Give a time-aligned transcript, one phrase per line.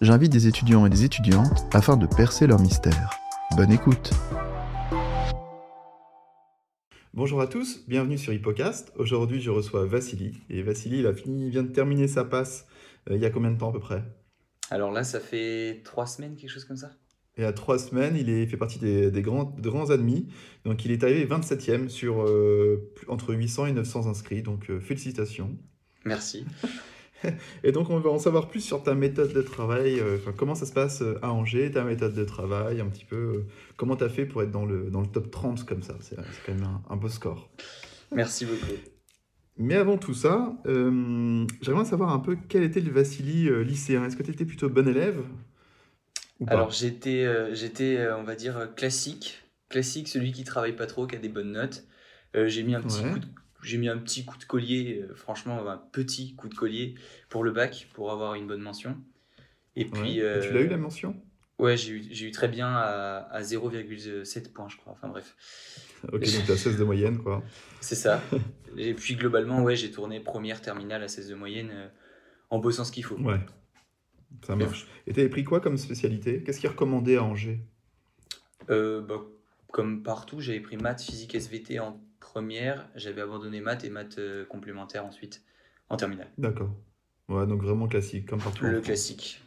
[0.00, 3.10] j'invite des étudiants et des étudiantes afin de percer leur mystère.
[3.56, 4.10] Bonne écoute
[7.12, 8.92] Bonjour à tous, bienvenue sur Hippocast.
[8.96, 10.40] Aujourd'hui, je reçois Vassili.
[10.48, 12.66] Et Vassili, il, a fini, il vient de terminer sa passe
[13.10, 14.02] euh, il y a combien de temps à peu près?
[14.70, 16.92] Alors là, ça fait trois semaines, quelque chose comme ça
[17.36, 20.28] Et à trois semaines, il est, fait partie des, des grands, grands admis.
[20.64, 24.42] Donc il est arrivé 27e sur euh, entre 800 et 900 inscrits.
[24.42, 25.58] Donc euh, félicitations.
[26.04, 26.46] Merci.
[27.64, 30.66] Et donc, on va en savoir plus sur ta méthode de travail, euh, comment ça
[30.66, 33.46] se passe euh, à Angers, ta méthode de travail, un petit peu, euh,
[33.76, 35.96] comment tu as fait pour être dans le, dans le top 30 comme ça.
[36.00, 37.50] C'est quand même un, un beau score.
[38.12, 38.72] Merci beaucoup.
[39.58, 44.04] Mais avant tout ça, euh, j'aimerais savoir un peu quel était le Vassili lycéen.
[44.06, 45.22] Est-ce que tu étais plutôt bon élève
[46.46, 49.42] Alors j'étais, j'étais, on va dire, classique.
[49.68, 51.84] Classique, celui qui travaille pas trop, qui a des bonnes notes.
[52.34, 53.10] J'ai mis un petit Ouais.
[53.12, 53.26] coup de,
[53.62, 56.94] j'ai mis un petit coup de collier, euh, franchement, un petit coup de collier
[57.28, 58.98] pour le bac, pour avoir une bonne mention.
[59.76, 59.98] Et Ouais.
[59.98, 61.14] puis, Et euh, Tu l'as eu la mention?
[61.58, 64.92] Ouais, j'ai eu, eu très bien à, à 0,7 points, je crois.
[64.94, 65.36] Enfin bref,
[66.12, 67.44] Ok, donc tu as 16 de moyenne, quoi.
[67.80, 68.34] c'est ça.
[68.76, 71.88] Et puis globalement, ouais, j'ai tourné première terminale à 16 de moyenne euh,
[72.50, 73.20] en bossant ce qu'il faut.
[73.20, 73.38] Ouais,
[74.46, 74.88] ça marche.
[75.06, 76.42] Et tu avais pris quoi comme spécialité?
[76.42, 77.60] Qu'est-ce qui est recommandé à Angers?
[78.70, 79.20] Euh, bah,
[79.72, 82.00] comme partout, j'avais pris maths, physique, SVT en
[82.30, 82.88] première.
[82.94, 85.42] J'avais abandonné maths et maths euh, complémentaires ensuite,
[85.88, 86.28] en terminale.
[86.38, 86.70] D'accord.
[87.28, 88.64] Ouais, donc vraiment classique, comme partout.
[88.64, 89.42] Le classique.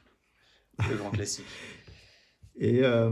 [0.90, 1.46] Le grand classique.
[2.56, 3.10] Et euh,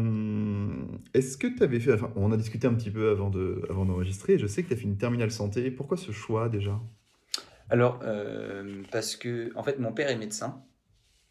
[1.16, 3.86] est-ce que tu avais fait, enfin, on a discuté un petit peu avant de, avant
[3.86, 5.72] d'enregistrer, je sais que tu as fait une terminale santé.
[5.72, 6.80] Pourquoi ce choix déjà?
[7.72, 10.64] Alors, euh, parce que, en fait, mon père est médecin.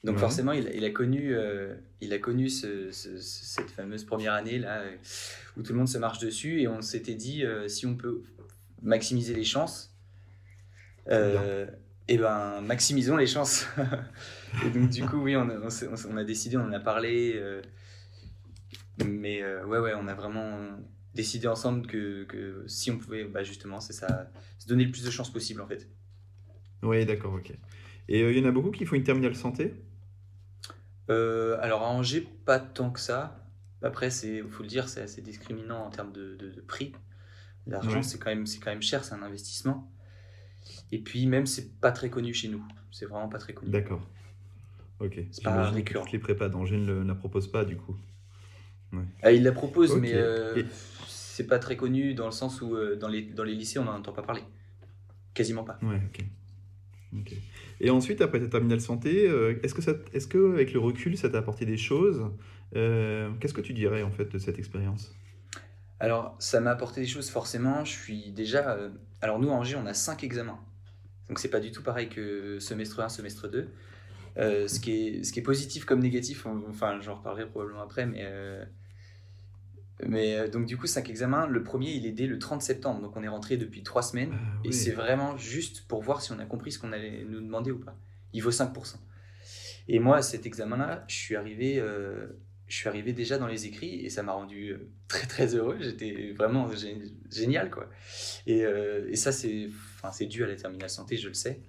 [0.05, 0.19] Donc Ouais.
[0.19, 4.05] forcément, il, a- il a connu, euh, il a connu ce- ce- ce- cette fameuse
[4.05, 4.97] première année là euh,
[5.57, 8.23] où tout le monde se marche dessus et on s'était dit euh, si on peut
[8.83, 9.95] maximiser les chances,
[11.09, 11.67] euh,
[12.09, 13.67] et ben maximisons les chances.
[14.61, 17.63] et donc du coup, oui, on a, on on décidé, on en a parlé, euh,
[18.99, 20.59] mais euh, ouais, ouais, on a vraiment
[21.15, 25.05] décidé ensemble que, que si on pouvait, bah justement, c'est ça, se donner le plus
[25.05, 25.89] de chances possible en fait.
[26.83, 27.53] Oui, d'accord, ok.
[28.09, 29.75] Et euh, il y en a beaucoup qui font une terminale santé?
[31.11, 33.37] Euh, alors à Angers, pas tant que ça.
[33.83, 36.93] Après, c'est, faut le dire, c'est assez discriminant en termes de, de- de prix.
[37.67, 38.03] L'argent, Ouais.
[38.03, 39.91] c'est quand même, c'est quand même cher, c'est un investissement.
[40.93, 42.63] Et puis même, c'est pas très connu chez nous.
[42.91, 43.71] C'est vraiment pas très connu.
[43.71, 44.01] D'accord.
[45.01, 45.19] Ok.
[45.31, 46.03] C'est pas récurrent.
[46.05, 47.97] toutes les prépas d'Angers ne la proposent pas du coup.
[49.23, 50.01] Ah, il la propose, Ok.
[50.01, 50.67] mais euh, Et-
[51.07, 53.85] c'est pas très connu dans le sens où euh, dans les, dans les lycées, on
[53.85, 54.43] n'en entend pas parler.
[55.33, 55.79] Quasiment pas.
[55.83, 56.25] Ouais, ok.
[57.81, 61.17] Et ensuite, après ta terminale santé, euh, est-ce que, ça, est-ce que avec le recul,
[61.17, 62.25] ça t'a apporté des choses
[62.77, 65.13] Euh, Qu'est-ce que tu dirais en fait de cette expérience?
[65.99, 67.85] Alors, ça m'a apporté des choses forcément.
[67.85, 68.71] Je suis déjà.
[68.77, 70.61] euh, Alors, nous, à Angers, on a 5 examens.
[71.29, 73.69] Donc, c'est pas du tout pareil que semestre 1, semestre 2.
[74.39, 78.07] Euh, ce, qui est, ce qui est positif comme négatif, enfin, j'en reparlerai probablement après,
[78.07, 78.25] mais.
[80.07, 81.47] Mais euh, donc, du coup, 5 examens.
[81.47, 83.01] Le premier, il est dès le 30 septembre.
[83.03, 84.31] Donc, on est rentré depuis 3 semaines.
[84.33, 87.41] Ah, Et c'est vraiment juste pour voir si on a compris ce qu'on allait nous
[87.41, 87.97] demander ou pas.
[88.33, 88.97] Il vaut 5%.
[89.89, 92.27] Et moi, à cet examen-là, je suis arrivé, euh,
[92.69, 95.79] je suis arrivé déjà dans les écrits et ça m'a rendu euh, très très heureux.
[95.81, 97.89] J'étais vraiment gé- génial quoi.
[98.47, 101.61] Et, euh, et ça, c'est, enfin, c'est dû à la terminale santé, je le sais.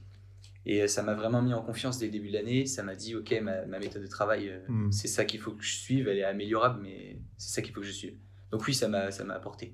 [0.66, 2.66] Et euh, ça m'a vraiment mis en confiance dès le début de l'année.
[2.66, 4.92] Ça m'a dit, ok, ma, ma méthode de travail, euh, Hmm.
[4.92, 6.08] c'est ça qu'il faut que je suive.
[6.08, 8.18] Elle est améliorable, mais c'est ça qu'il faut que je suive.
[8.52, 9.74] Donc oui, ça m'a, ça m'a apporté.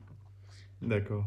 [0.81, 1.25] D'accord.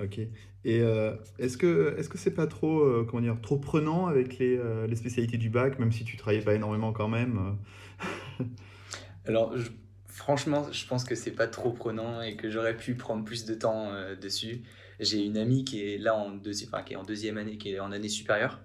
[0.00, 0.18] Ok.
[0.64, 4.38] Et euh, est-ce que est-ce que c'est pas trop euh, comment dire trop prenant avec
[4.38, 7.58] les, euh, les spécialités du bac, même si tu travaillais pas énormément quand même
[9.26, 9.70] Alors, je-
[10.06, 13.54] franchement, je pense que c'est pas trop prenant et que j'aurais pu prendre plus de
[13.54, 13.90] temps
[14.20, 14.62] dessus.
[15.00, 17.72] J'ai une amie qui est là en deuxième, enfin, qui est en deuxième année, qui
[17.72, 18.60] est en année supérieure,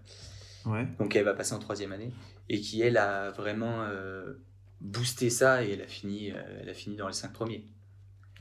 [0.66, 0.88] Ouais.
[1.00, 2.12] donc elle va passer en troisième année
[2.50, 4.34] et qui elle a vraiment euh,
[4.82, 7.66] boosté ça et elle a fini, euh, elle a fini dans les cinq premiers.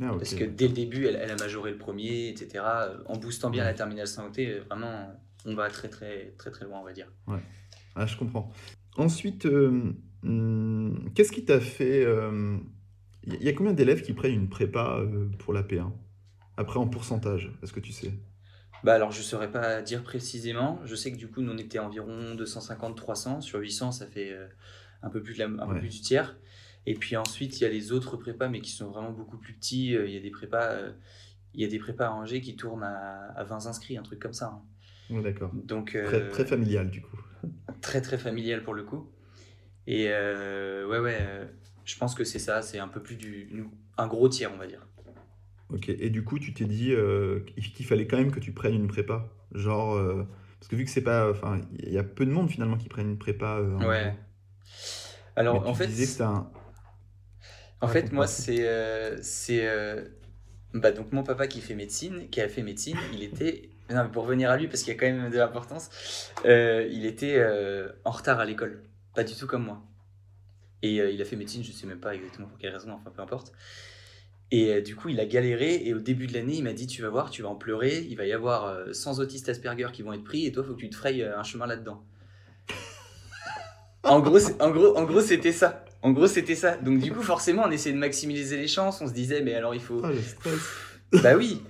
[0.00, 0.10] Ah.
[0.16, 2.64] Parce que dès le début, elle, elle a majoré le premier, etc.
[3.06, 3.70] En boostant bien Ouais.
[3.70, 5.12] la terminale santé, vraiment,
[5.44, 7.10] on va très très très très loin, on va dire.
[7.96, 8.52] Ah, je comprends.
[8.96, 9.92] Ensuite, euh,
[10.24, 12.06] hum, qu'est-ce qui t'a fait
[13.24, 15.00] Il y a combien d'élèves qui prennent une prépa
[15.38, 15.90] pour la P1
[16.58, 18.12] Après, en pourcentage, est-ce que tu sais?
[18.84, 20.80] Bah alors je saurais pas dire précisément.
[20.84, 24.46] Je sais que du coup nous on était environ 250-300 sur 800, ça fait euh,
[25.02, 26.36] un peu plus de la, un peu plus du tiers.
[26.86, 29.54] Et puis ensuite, il y a les autres prépas, mais qui sont vraiment beaucoup plus
[29.54, 29.88] petits.
[29.88, 30.74] Il y a des prépas,
[31.54, 34.20] il y a des prépas à Angers qui tournent à, à 20 inscrits, un truc
[34.20, 34.60] comme ça.
[35.10, 35.20] hein.
[35.22, 35.50] d'accord.
[35.54, 37.16] Donc, Très, euh, très familial du coup.
[37.80, 39.10] très très familial pour le coup.
[39.86, 41.46] Et euh, ouais, ouais, euh,
[41.84, 43.48] je pense que c'est ça, c'est un peu plus du.
[43.96, 44.86] un gros tiers, on va dire.
[45.70, 47.40] Ok, et du coup, tu t'es dit euh,
[47.74, 49.28] qu'il fallait quand même que tu prennes une prépa.
[49.52, 50.26] Genre, euh,
[50.58, 51.30] parce que vu que c'est pas.
[51.30, 53.56] Enfin, il y a peu de monde finalement qui prennent une prépa.
[53.58, 54.14] euh, en Ouais.
[55.36, 56.50] Alors Mais tu en fait, disais que c'était un.
[57.80, 58.66] en fait moi, c'est.
[59.22, 59.66] c'est
[60.74, 63.70] bah, donc mon papa qui fait médecine, qui a fait médecine, il était.
[63.90, 67.06] Non, mais pour revenir à lui, parce qu'il y a quand même de l'importance, il
[67.06, 67.42] était
[68.04, 68.82] en retard à l'école.
[69.14, 69.82] Pas du tout comme moi.
[70.82, 73.22] Et il a fait médecine, je sais même pas exactement pour quelle raison, enfin peu
[73.22, 73.52] importe.
[74.50, 75.82] Et euh, du coup, il a galéré.
[75.84, 78.06] Et au début de l'année, il m'a dit Tu vas voir, tu vas en pleurer.
[78.08, 80.46] Il va y avoir euh, 100 autistes Asperger qui vont être pris.
[80.46, 82.02] Et toi, il faut que tu te frayes euh, un chemin là-dedans.
[84.04, 85.84] en gros, en gros, en gros c'était ça.
[86.00, 86.76] En gros, c'était ça.
[86.76, 89.00] Donc, du coup, forcément, on essayait de maximiser les chances.
[89.00, 90.00] On se disait Mais alors, il faut.
[90.04, 90.12] Ah.
[91.22, 91.62] Bah oui.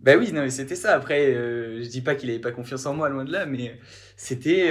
[0.00, 0.94] Bah oui, non, mais c'était ça.
[0.94, 3.78] Après, euh, je dis pas qu'il avait pas confiance en moi, loin de là, mais
[4.16, 4.70] c'était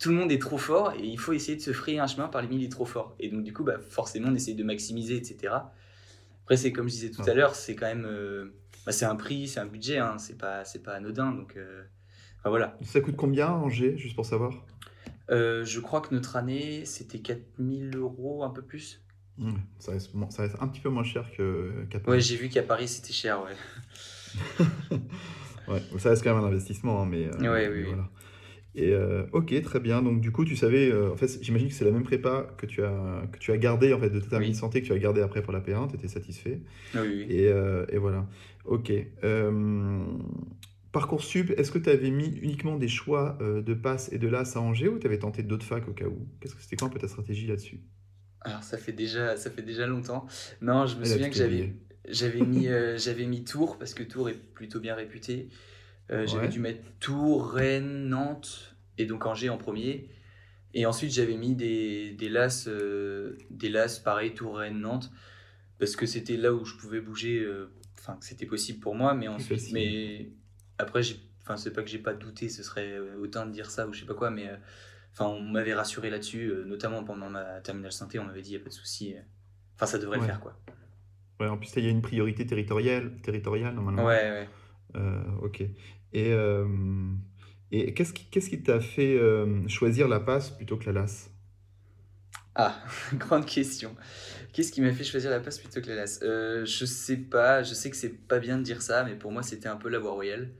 [0.00, 2.26] tout le monde est trop fort et il faut essayer de se frayer un chemin
[2.26, 3.14] parmi les trop forts.
[3.20, 5.52] Et donc, du coup, bah, forcément, on essaye de maximiser, etc.
[6.50, 8.04] Après, c'est comme je disais tout à l'heure, c'est quand même.
[8.04, 8.52] euh,
[8.84, 11.30] bah, c'est un prix, c'est un budget, hein, c'est pas, pas anodin.
[11.30, 11.84] Donc, euh,
[12.40, 12.76] enfin, voilà.
[12.82, 14.52] Ça coûte combien Angers, juste pour savoir?
[15.30, 19.00] Euh, je crois que notre année, c'était 4000 euros, un peu plus.
[19.38, 22.16] Ouais, ça, reste, bon, ça reste un petit peu moins cher que- qu'à Paris.
[22.16, 23.54] Ouais, j'ai vu qu'à Paris, c'était cher, ouais.
[25.68, 27.84] Ouais, ça reste quand même un investissement, hein, mais, Ouais, mais oui, oui.
[27.84, 28.08] voilà.
[28.74, 30.02] Et euh, ok, très bien.
[30.02, 32.66] Donc du coup, tu savais, euh, en fait, j'imagine que c'est la même prépa que
[32.66, 34.50] tu as que tu as gardé en fait de ta Oui.
[34.50, 35.88] de santé que tu as gardé après pour la P1.
[35.88, 36.60] Tu étais satisfait.
[36.94, 37.24] Oui, oui.
[37.28, 38.28] Et, euh, et voilà.
[38.64, 38.92] Ok.
[39.24, 40.04] Euh,
[40.92, 44.60] Parcoursup, est-ce que tu avais mis uniquement des choix de passe et de LAS à
[44.60, 46.28] Angers ou tu avais tenté d'autres facs au cas où?
[46.40, 47.80] Qu'est-ce que c'était quoi un peu ta stratégie là-dessus?
[48.42, 50.26] Alors, ça fait déjà, ça fait déjà longtemps.
[50.62, 51.74] Non, je me Elle souviens que j'avais,
[52.08, 55.48] j'avais mis, j'avais mis Tours parce que Tours est plutôt bien réputé.
[56.12, 56.48] Euh, j'avais Ouais.
[56.48, 60.08] dû mettre Tours, Rennes, Nantes et donc Angers en premier.
[60.74, 65.10] Et ensuite, j'avais mis des, des LAS, euh, des LAS pareil, Tours, Rennes, Nantes,
[65.78, 69.14] parce que c'était là où je pouvais bouger, euh, enfin, que c'était possible pour moi.
[69.14, 70.30] Mais ensuite, mais
[70.78, 71.02] après,
[71.42, 73.92] enfin, c'est pas que j'ai pas douté, ce serait euh, autant de dire ça ou
[73.92, 74.48] je sais pas quoi, mais
[75.12, 78.60] enfin, on m'avait rassuré là-dessus, notamment pendant ma terminale santé, on m'avait dit, il n'y
[78.60, 79.14] a pas de souci.
[79.76, 80.22] Enfin, ça devrait Ouais.
[80.26, 80.56] le faire, quoi.
[81.40, 84.04] Ouais, en plus, il y a une priorité territoriale, territoriale normalement.
[84.04, 84.48] Ouais, ouais.
[84.96, 85.64] Euh, ok.
[86.12, 86.66] Et, euh,
[87.70, 91.30] et qu'est-ce qui qui t'a fait euh, choisir la passe plutôt que la LAS
[92.54, 92.74] Ah,
[93.14, 93.94] grande question.
[94.52, 97.62] Qu'est-ce qui m'a fait choisir la passe plutôt que la LAS Euh, Je sais pas,
[97.62, 99.88] je sais que c'est pas bien de dire ça, mais pour moi c'était un peu
[99.88, 100.50] la voie royale.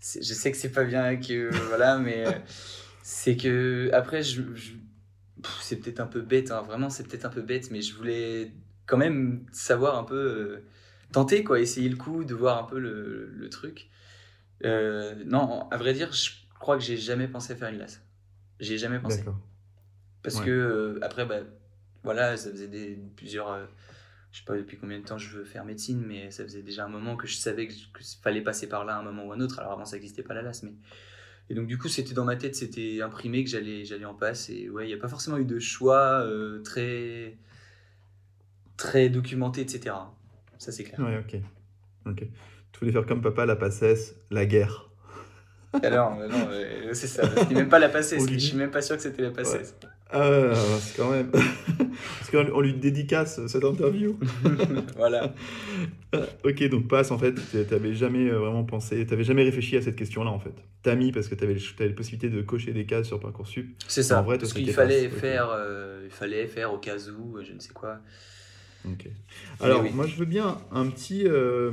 [0.00, 1.50] Je sais que c'est pas bien que.
[1.68, 2.24] voilà, mais
[3.02, 3.90] c'est que.
[3.92, 4.42] Après, je,
[5.62, 8.52] c'est peut-être un peu bête, hein, vraiment c'est peut-être un peu bête, mais je voulais
[8.86, 10.62] quand même savoir un peu.
[11.12, 13.88] tenter, quoi, essayer le coup, de voir un peu le, le truc.
[14.64, 18.00] Euh, non, à vrai dire, je crois que j'ai jamais pensé à faire une LAS.
[18.60, 19.18] J'ai jamais pensé.
[19.18, 19.38] D'accord.
[20.22, 20.46] Parce Ouais.
[20.46, 21.40] que euh, après, bah,
[22.02, 23.50] voilà, ça faisait des, plusieurs.
[23.50, 23.66] euh,
[24.32, 26.84] je sais pas depuis combien de temps je veux faire médecine, mais ça faisait déjà
[26.84, 29.32] un moment que je savais que, que fallait passer par là à un moment ou
[29.32, 29.58] un autre.
[29.60, 30.74] Alors avant, ça n'existait pas la LAS, mais.
[31.50, 34.50] Et donc, du coup, c'était dans ma tête, c'était imprimé que j'allais, j'allais en passe.
[34.50, 37.38] Et ouais, il n'y a pas forcément eu de choix euh, très.
[38.76, 39.94] très documenté, etc.
[40.58, 41.00] Ça, c'est clair.
[41.00, 41.40] Ouais, ok.
[42.06, 42.24] Ok.
[42.80, 44.88] Tu voulais faire comme papa, la passesse, la guerre.
[45.82, 47.28] Alors, euh, non, euh, c'est ça.
[47.36, 48.16] C'était même pas la passée.
[48.16, 49.28] Au Je suis même pas sûr que c'était la.
[49.28, 49.62] Ouais.
[50.10, 51.30] Ah, c'est quand même.
[52.18, 54.18] Parce qu'on on lui dédicace cette interview.
[54.96, 55.34] voilà.
[56.14, 59.76] Ah, ok, donc passe en fait, t'a- t'avais jamais euh, vraiment pensé, t'avais jamais réfléchi
[59.76, 60.54] à cette question-là en fait.
[60.82, 63.76] T'as mis parce que t'avais t'avais la possibilité de cocher des cases sur Parcoursup.
[63.86, 64.20] C'est ça.
[64.20, 67.44] En vrai, parce qu'il fallait passe, faire, euh, il fallait faire au cas où, euh,
[67.46, 67.98] je ne sais quoi.
[68.86, 69.06] Ok.
[69.60, 69.90] Alors, oui.
[69.94, 71.72] moi je veux bien un petit, euh,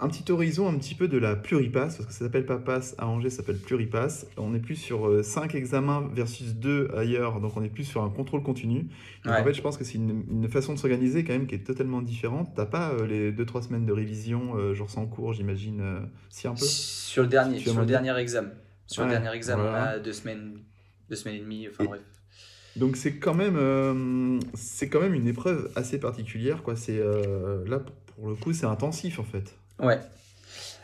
[0.00, 2.94] un petit horizon un petit peu de la pluripasse, parce que ça s'appelle pas passe
[2.98, 4.26] à Angers, ça s'appelle pluripasse.
[4.36, 8.10] On est plus sur 5 examens versus 2 ailleurs, donc on est plus sur un
[8.10, 8.88] contrôle continu.
[9.24, 9.40] Donc Ouais.
[9.40, 11.64] en fait, je pense que c'est une, une façon de s'organiser quand même qui est
[11.66, 12.50] totalement différente.
[12.56, 16.46] T'as pas euh, les 2-3 semaines de révision, euh, genre sans cours, j'imagine, euh, si
[16.48, 16.64] un peu?
[16.64, 18.50] Sur le dernier, sur le dernier examen.
[18.86, 19.78] Sur Ouais, le dernier examen, voilà.
[19.78, 20.58] on a deux semaines,
[21.08, 22.00] deux semaines et demie, enfin Et- bref.
[22.76, 26.74] Donc c'est quand même, euh, c'est quand même une épreuve assez particulière, quoi.
[26.74, 27.78] C'est euh, là
[28.16, 29.54] pour le coup, c'est intensif en fait.
[29.78, 30.00] Ouais.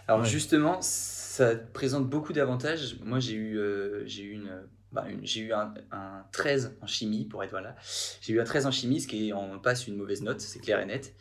[0.09, 0.27] Alors Ouais.
[0.29, 2.97] justement, ça présente beaucoup d'avantages.
[3.03, 4.51] Moi, j'ai eu, euh, j'ai eu une,
[4.93, 7.77] bah, une- j'ai eu un, un 13 en chimie, pour être voilà.
[8.21, 10.59] J'ai eu un 13 en chimie, ce qui est en passe une mauvaise note, c'est
[10.59, 11.15] clair et net.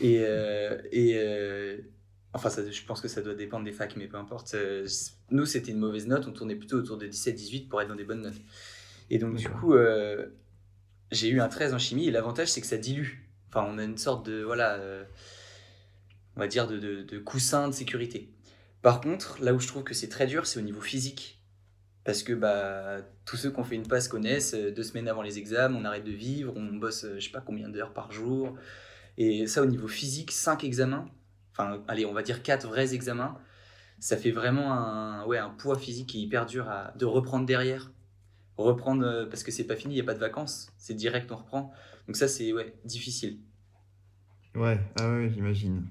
[0.00, 1.78] Et, euh, et euh,
[2.32, 4.54] enfin, ça, je pense que ça doit dépendre des facs, mais peu importe.
[5.30, 8.04] Nous, c'était une mauvaise note, on tournait plutôt autour de 17-18 pour être dans des
[8.04, 8.40] bonnes notes.
[9.10, 9.74] Et donc, du coup,
[11.10, 13.18] j'ai eu un 13 en chimie et l'avantage c'est que ça dilue.
[13.48, 14.78] Enfin, on a une sorte de, voilà,
[16.36, 18.32] on va dire de, de, de coussin de sécurité.
[18.82, 21.40] Par contre, là où je trouve que c'est très dur, c'est au niveau physique.
[22.04, 25.22] Parce que bah, tous ceux qui ont fait une passe connaissent, euh, deux semaines avant
[25.22, 28.10] les examens, on arrête de vivre, on bosse euh, je sais pas combien d'heures par
[28.10, 28.56] jour.
[29.18, 31.08] Et ça, au niveau physique, cinq examens,
[31.52, 33.38] enfin, allez, on va dire quatre vrais examens,
[34.00, 37.46] ça fait vraiment un, ouais, un poids physique qui est hyper dur à, de reprendre
[37.46, 37.92] derrière.
[38.56, 41.30] Reprendre, euh, parce que c'est pas fini, il n'y a pas de vacances, c'est direct,
[41.30, 41.72] on reprend.
[42.08, 43.38] Donc ça, c'est ouais, difficile.
[44.56, 45.86] Ouais, ah ouais, j'imagine.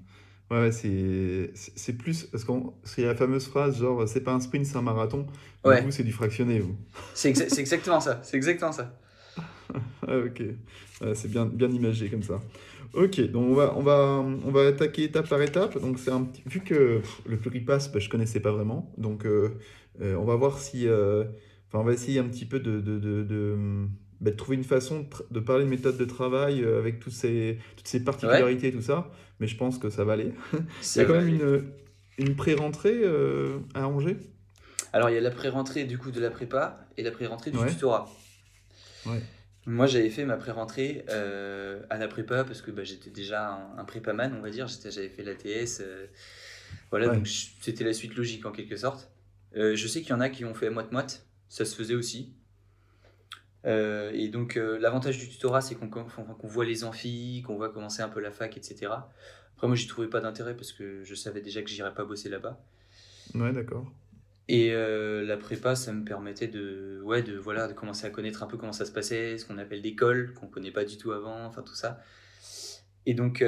[0.52, 4.66] Ouais, ouais, c'est plus parce qu'on c'est la fameuse phrase genre c'est pas un sprint,
[4.66, 5.26] c'est un marathon.
[5.64, 6.76] Ouais, Vous, c'est du fractionné, vous.
[7.14, 9.00] c'est exa- c'est exactement ça, c'est exactement ça.
[10.08, 10.44] Ah, ok,
[11.16, 12.42] c'est bien, bien imagé comme ça.
[12.94, 15.80] Ok, donc on va, on va, on va attaquer étape par étape.
[15.80, 19.26] Donc c'est un petit, vu que pff, le pluripass, bah, je connaissais pas vraiment, donc
[19.26, 19.58] euh,
[20.02, 21.24] euh, on va voir si, euh,
[21.68, 23.58] enfin on va essayer un petit peu de, de, de, de,
[24.20, 27.00] bah, de trouver une façon de, tra- de parler de méthode de travail euh, avec
[27.00, 29.10] tous ces, toutes ces Ouais, particularités et tout ça.
[29.42, 30.34] Mais je pense que ça va aller.
[30.96, 31.36] Il y a quand même aller.
[31.36, 31.74] une,
[32.18, 34.18] une pré-rentrée euh, à Angers?
[34.94, 37.58] Alors, il y a la pré-rentrée du coup de la prépa et la pré-rentrée du
[37.58, 38.10] Ouais, tutorat.
[39.06, 39.22] ouais,
[39.66, 43.78] Moi, j'avais fait ma pré-rentrée euh, à la prépa parce que bah, j'étais déjà un,
[43.78, 44.68] un prépaman, on va dire.
[44.68, 45.82] J'avais fait l'ATS.
[45.82, 46.08] euh,
[46.92, 47.16] voilà, ouais.
[47.16, 49.12] donc c'était la suite logique en quelque sorte.
[49.56, 51.28] Euh, je sais qu'il y en a qui ont fait moite-moite.
[51.50, 52.34] Ça se faisait aussi.
[53.66, 58.02] Euh, et donc, euh, l'avantage du tutorat, c'est qu'on voit les amphis, qu'on voit commencer
[58.02, 58.92] un peu la fac, etc.
[59.56, 62.30] Après, moi, j'y trouvais pas d'intérêt parce que je savais déjà que j'irais pas bosser
[62.30, 62.60] là-bas.
[63.36, 63.92] Ouais, d'accord.
[64.48, 68.44] Et euh, la prépa, ça me permettait de, ouais, de, voilà, de commencer à connaître
[68.44, 71.12] un peu comment ça se passait, ce qu'on appelle cols, qu'on connaît pas du tout
[71.12, 72.02] avant, enfin tout ça.
[73.06, 73.44] Et donc,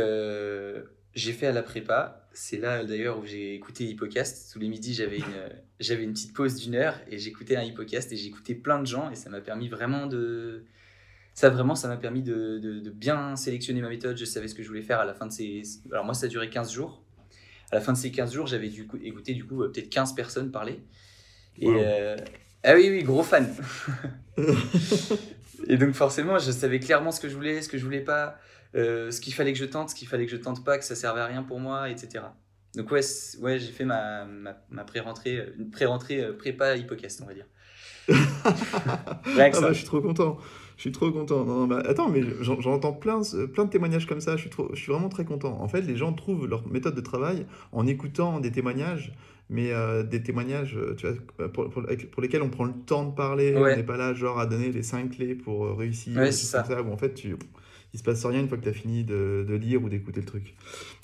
[1.15, 2.27] j'ai fait à la prépa.
[2.34, 4.51] C'est là d'ailleurs où j'ai écouté Hippocast.
[4.51, 8.12] Tous les midis, j'avais une, j'avais une petite pause d'une heure et j'écoutais un Hippocast
[8.12, 10.63] et j'écoutais plein de gens et ça m'a permis vraiment de.
[11.36, 14.17] Ça vraiment, ça m'a permis de, de, de bien sélectionner ma méthode.
[14.17, 15.63] Je savais ce que je voulais faire à la fin de ces.
[15.91, 17.03] Alors, moi, ça a duré 15 jours.
[17.72, 20.13] À la fin de ces 15 jours, j'avais du coup, écouté du coup peut-être 15
[20.13, 20.79] personnes parler.
[21.58, 22.15] Et euh,
[22.63, 23.53] ah oui, oui, gros fan.
[25.67, 28.38] Et donc forcément, je savais clairement ce que je voulais, ce que je voulais pas,
[28.75, 30.84] euh, ce qu'il fallait que je tente, ce qu'il fallait que je tente pas, que
[30.86, 32.34] ça servait à rien pour moi, etc.
[32.75, 33.01] Donc ouais,
[33.41, 37.34] ouais j'ai fait ma, ma, ma pré-rentrée, euh, une pré-rentrée euh, prépa Hippocast, on va
[37.34, 37.46] dire.
[39.36, 39.74] Rien que Ah bah, je ça.
[39.79, 40.38] suis trop content.
[40.75, 41.46] Je suis trop content.
[41.46, 43.22] Non, non, bah, attends, mais j'en- j'entends plein,
[43.53, 44.36] plein de témoignages comme ça.
[44.36, 45.62] Je suis trop, je suis vraiment très content.
[45.62, 49.13] En fait, les gens trouvent leur méthode de travail en écoutant des témoignages,
[49.50, 53.13] mais euh, des témoignages, euh, tu vois, pour, pour- lesquels on prend le temps de
[53.15, 53.63] parler.
[53.67, 56.31] On n'est pas là, genre, à donner les cinq clés pour euh, réussir ou ouais,
[56.31, 56.63] c'est ça.
[56.63, 57.35] ça, où en fait, tu,
[57.93, 60.21] il se passe rien une fois que tu as fini de, de lire ou d'écouter
[60.21, 60.55] le truc.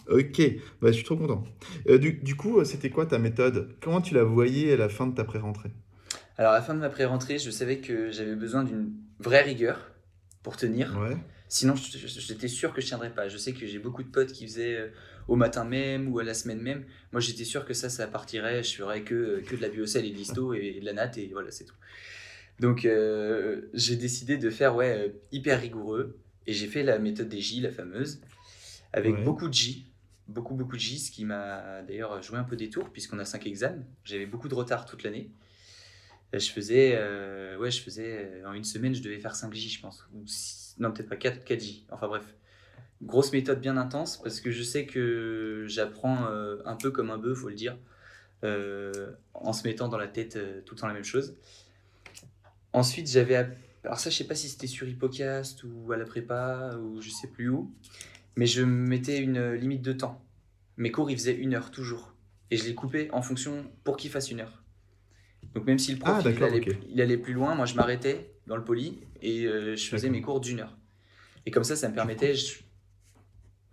[0.09, 0.41] Ok,
[0.81, 1.43] bah, je suis trop content.
[1.89, 3.75] Euh, du, du coup, c'était quoi ta méthode?
[3.81, 5.71] Comment tu la voyais à la fin de ta pré-rentrée?
[6.37, 9.91] Alors à la fin de ma pré-rentrée, je savais que j'avais besoin d'une vraie rigueur
[10.43, 10.97] pour tenir.
[10.97, 11.17] Ouais,
[11.47, 13.27] Sinon, j'étais sûr que je tiendrais pas.
[13.27, 14.91] Je sais que j'ai beaucoup de potes qui faisaient
[15.29, 16.85] au matin même ou à la semaine même.
[17.11, 18.63] Moi, j'étais sûr que ça, ça partirait.
[18.63, 21.29] Je ferais que, que de la biocelle et de l'histo et de la natte et
[21.31, 21.75] voilà, c'est tout.
[22.59, 27.29] Donc, euh, j'ai décidé de faire ouais, euh, hyper rigoureux et j'ai fait la méthode
[27.29, 28.21] des J, la fameuse,
[28.91, 29.85] avec ouais, beaucoup de J.
[30.27, 33.25] Beaucoup, beaucoup de J, ce qui m'a d'ailleurs joué un peu des tours puisqu'on a
[33.25, 33.83] 5 examens.
[34.03, 35.31] J'avais beaucoup de retard toute l'année.
[36.33, 39.53] Euh, Je faisais, euh, ouais, je faisais, euh, en une semaine, je devais faire 5
[39.53, 40.05] J, je pense.
[40.13, 40.25] Ou
[40.79, 41.85] non, peut-être pas 4, 4 J.
[41.91, 42.35] Enfin bref.
[43.01, 47.17] Grosse méthode bien intense parce que je sais que j'apprends euh, un peu comme un
[47.17, 47.77] bœuf, faut le dire,
[48.43, 51.35] euh, en se mettant dans la tête euh, tout le temps la même chose.
[52.73, 53.35] Ensuite, j'avais.
[53.35, 57.01] app- Alors, ça, je sais pas si c'était sur Hippocast ou à la prépa ou
[57.01, 57.71] je sais plus où,
[58.37, 60.21] mais je mettais une limite de temps.
[60.77, 62.13] Mes cours, ils faisaient une heure toujours.
[62.51, 64.63] Et je les coupais en fonction pour qu'ils fassent une heure.
[65.55, 66.75] Donc même si le prof Ah, il allait, ok.
[66.89, 70.41] il allait plus loin, moi je m'arrêtais dans le poli et je faisais mes cours
[70.41, 70.77] d'une heure.
[71.45, 72.35] Et comme ça, ça me permettait...
[72.35, 72.59] je-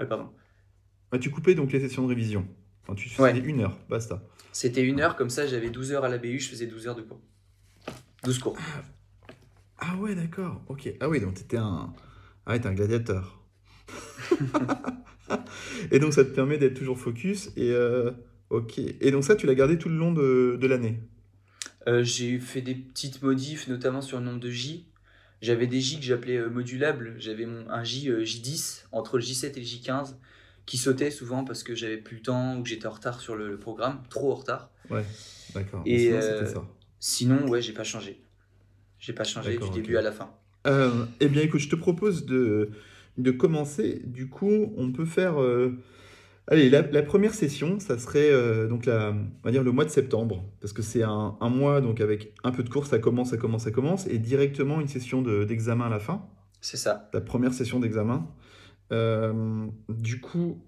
[0.00, 0.30] Ouais, pardon.
[1.12, 2.46] Ah, tu coupais donc les sessions de révision?
[2.82, 4.22] Enfin, tu faisais Ouais, une heure, basta.
[4.52, 6.96] c'était une heure, comme ça j'avais 12 heures à la BU, je faisais 12 heures
[6.96, 7.20] de cours.
[8.24, 8.56] 12 cours.
[9.78, 10.62] Ah ouais, d'accord.
[10.68, 10.90] Ok.
[11.00, 11.92] Ah oui, donc t'étais un...
[12.46, 13.40] Ah ouais, t'es un gladiateur.
[15.90, 17.48] Et donc ça te permet d'être toujours focus.
[17.56, 18.10] Et euh,
[18.50, 18.78] ok.
[18.78, 21.00] Et donc ça, tu l'as gardé tout le long de, de l'année?
[21.88, 24.86] Euh, j'ai fait des petites modifs, notamment sur le nombre de J.
[25.42, 27.14] J'avais des J que j'appelais euh, modulables.
[27.18, 30.14] J'avais un J euh, J10 entre le J7 et le J15
[30.64, 33.36] qui sautait souvent parce que j'avais plus le temps ou que j'étais en retard sur
[33.36, 34.70] le, le programme, trop en retard.
[34.90, 35.04] Ouais,
[35.54, 35.82] d'accord.
[35.86, 36.64] Et sinon, euh, ça.
[36.98, 38.20] sinon, ouais, j'ai pas changé.
[38.98, 40.30] J'ai pas changé du début à la fin.
[40.66, 42.70] Euh, eh bien, écoute, je te propose de,
[43.18, 44.02] de commencer.
[44.04, 45.40] Du coup, on peut faire.
[45.40, 45.78] euh,
[46.48, 49.84] Allez, la, la première session, ça serait euh, donc la, on va dire le mois
[49.84, 53.00] de septembre, parce que c'est un, un mois donc avec un peu de cours, ça
[53.00, 56.24] commence, ça commence, ça commence, et directement une session de- d'examen à la fin.
[56.60, 57.08] C'est ça.
[57.12, 58.28] Ta première session d'examen.
[58.92, 60.64] Euh, du coup,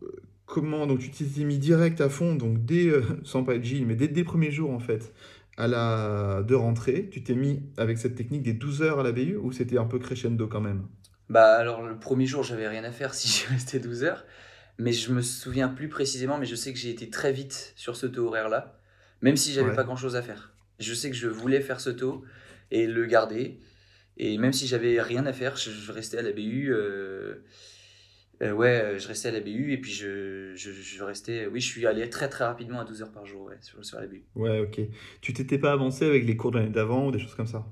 [0.46, 3.86] comment donc tu t'es mis direct à fond, donc dès euh, sans pas être Gilles,
[3.86, 5.12] mais dès, dès les premiers jours en fait,
[5.58, 9.12] à la de rentrée, tu t'es mis avec cette technique des 12 heures à la
[9.12, 10.86] BU ou c'était un peu crescendo quand même?
[11.28, 14.24] Bah alors le premier jour, j'avais rien à faire si je restais 12 heures,
[14.78, 17.96] mais je me souviens plus précisément, mais je sais que j'ai été très vite sur
[17.96, 18.80] ce taux horaire là,
[19.22, 19.76] même si j'avais Ouais.
[19.76, 20.52] pas grand chose à faire.
[20.78, 22.24] Je sais que je voulais faire ce taux
[22.70, 23.58] et le garder,
[24.16, 26.68] et même si j'avais rien à faire, je, restais à la BU.
[26.72, 27.44] euh,
[28.42, 31.46] euh, ouais, je restais à la BU et puis je, je, je restais.
[31.46, 34.00] Oui, je suis allé très très rapidement à 12 heures par jour ouais, sur, sur
[34.00, 34.24] la BU.
[34.34, 34.80] Ouais, ok.
[35.20, 37.66] Tu t'étais pas avancé avec les cours de l'année d'avant ou des choses comme ça?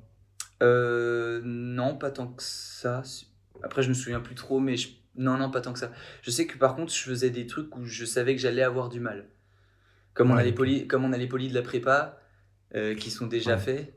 [0.63, 3.03] Euh, non, pas tant que ça.
[3.63, 5.93] Après, je me souviens plus trop, mais je- non, non, pas tant que ça.
[6.23, 8.89] Je sais que par contre, je faisais des trucs où je savais que j'allais avoir
[8.89, 9.29] du mal.
[10.15, 12.21] Comme on a les comme on a les polis de la prépa
[12.75, 13.59] euh, qui sont déjà Ouais.
[13.59, 13.95] faits,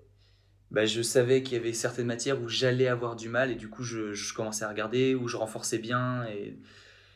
[0.71, 3.69] bah, je savais qu'il y avait certaines matières où j'allais avoir du mal et du
[3.69, 6.59] coup, je, je commençais à regarder, où je renforçais bien et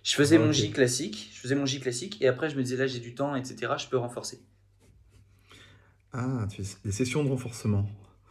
[0.03, 0.51] je faisais mon.
[0.51, 3.15] J classique, je faisais mon J classique et après, je me disais là, j'ai du
[3.15, 3.77] temps, etc.
[3.77, 4.41] Je peux renforcer.
[6.11, 7.87] Ah, tu des sessions de renforcement.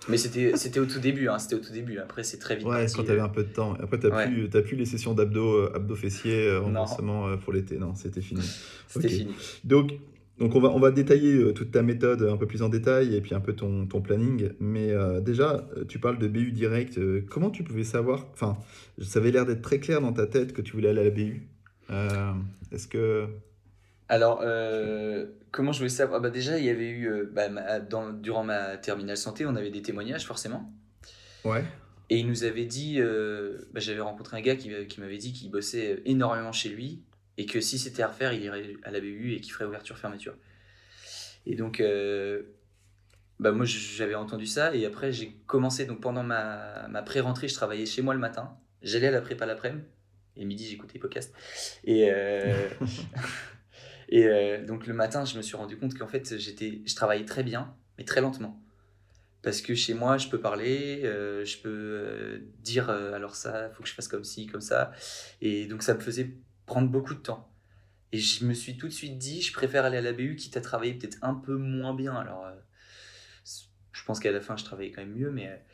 [0.08, 1.98] Mais c'était c'était au tout début, hein, c'était au tout début.
[1.98, 3.06] Après, c'est très vite Ouais, parti, quand euh.
[3.06, 3.74] t'avais un peu de temps.
[3.80, 4.26] Après, t'as Ouais.
[4.48, 7.76] plus, plus les sessions d'abdos, euh, abdos fessiers, euh, renforcement euh, pour l'été.
[7.78, 8.40] Non, c'était fini.
[8.88, 9.32] C'était fini.
[9.64, 9.92] Donc,
[10.38, 13.14] donc on, va, on va détailler euh, toute ta méthode un peu plus en détail
[13.14, 14.50] et puis un peu ton, ton planning.
[14.60, 16.98] Mais euh, déjà, euh, tu parles de BU direct.
[16.98, 18.56] euh, comment tu pouvais savoir Enfin,
[19.00, 21.10] ça avait l'air d'être très clair dans ta tête que tu voulais aller à la
[21.10, 21.48] BU.
[21.90, 22.32] Euh,
[22.72, 23.26] Est-ce que.
[24.12, 26.18] Alors, euh, comment je voulais savoir?
[26.18, 29.46] Ah bah déjà, il y avait eu, euh, bah, ma- dans, durant ma terminale santé,
[29.46, 30.70] on avait des témoignages forcément.
[31.44, 31.64] Ouais.
[32.10, 35.32] Et il nous avait dit, euh, bah, j'avais rencontré un gars qui, qui m'avait dit
[35.32, 37.00] qu'il bossait énormément chez lui
[37.38, 40.34] et que si c'était à refaire, il irait à la BU et qu'il ferait ouverture-fermeture.
[41.46, 42.42] Et donc, euh,
[43.40, 47.54] bah, moi j'avais entendu ça et après j'ai commencé, donc pendant ma, ma pré-rentrée, je
[47.54, 49.86] travaillais chez moi le matin, j'allais à la prépa l'après-midi
[50.36, 51.32] et midi j'écoutais les podcasts.
[51.84, 52.10] Et,
[54.08, 57.24] et euh, donc le matin, je me suis rendu compte qu'en fait, j'étais, je travaillais
[57.24, 58.60] très bien, mais très lentement.
[59.42, 63.82] Parce que chez moi, je peux parler, euh, je peux euh, dire alors ça, faut
[63.82, 64.92] que je fasse comme ci, comme ça.
[65.40, 66.36] Et donc ça me faisait
[66.66, 67.48] prendre beaucoup de temps.
[68.12, 70.56] Et je me suis tout de suite dit, je préfère aller à la BU quitte
[70.56, 72.14] à travailler peut-être un peu moins bien.
[72.14, 72.46] Alors,
[73.92, 75.64] je pense qu'à la fin, je travaillais quand même mieux, mais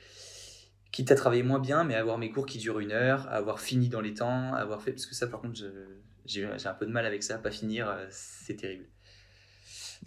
[0.93, 3.89] quitte à travailler moins bien, mais avoir mes cours qui durent une heure, avoir fini
[3.89, 4.93] dans les temps, avoir fait.
[4.93, 7.89] Parce que ça, par contre, je- j'ai un peu de mal avec ça, pas finir,
[7.89, 8.87] euh, c'est terrible.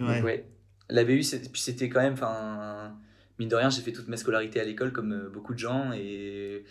[0.06, 0.46] Donc, ouais.
[0.90, 2.98] La BU, c'est- puis c'était quand même, enfin,
[3.40, 5.92] mine de rien, j'ai fait toute ma scolarité à l'école comme euh, beaucoup de gens
[5.94, 6.66] et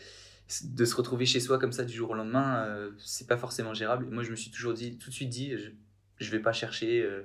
[0.65, 3.73] de se retrouver chez soi comme ça du jour au lendemain, euh, c'est pas forcément
[3.75, 4.07] gérable.
[4.11, 5.71] Moi, je me suis toujours dit, tout de suite dit, je,
[6.19, 7.23] je vais pas chercher euh,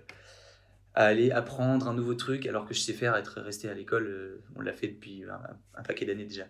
[0.93, 4.07] à aller apprendre un nouveau truc alors que je sais faire être resté à l'école.
[4.07, 5.41] euh, on l'a fait depuis un,
[5.75, 6.45] un paquet d'années déjà.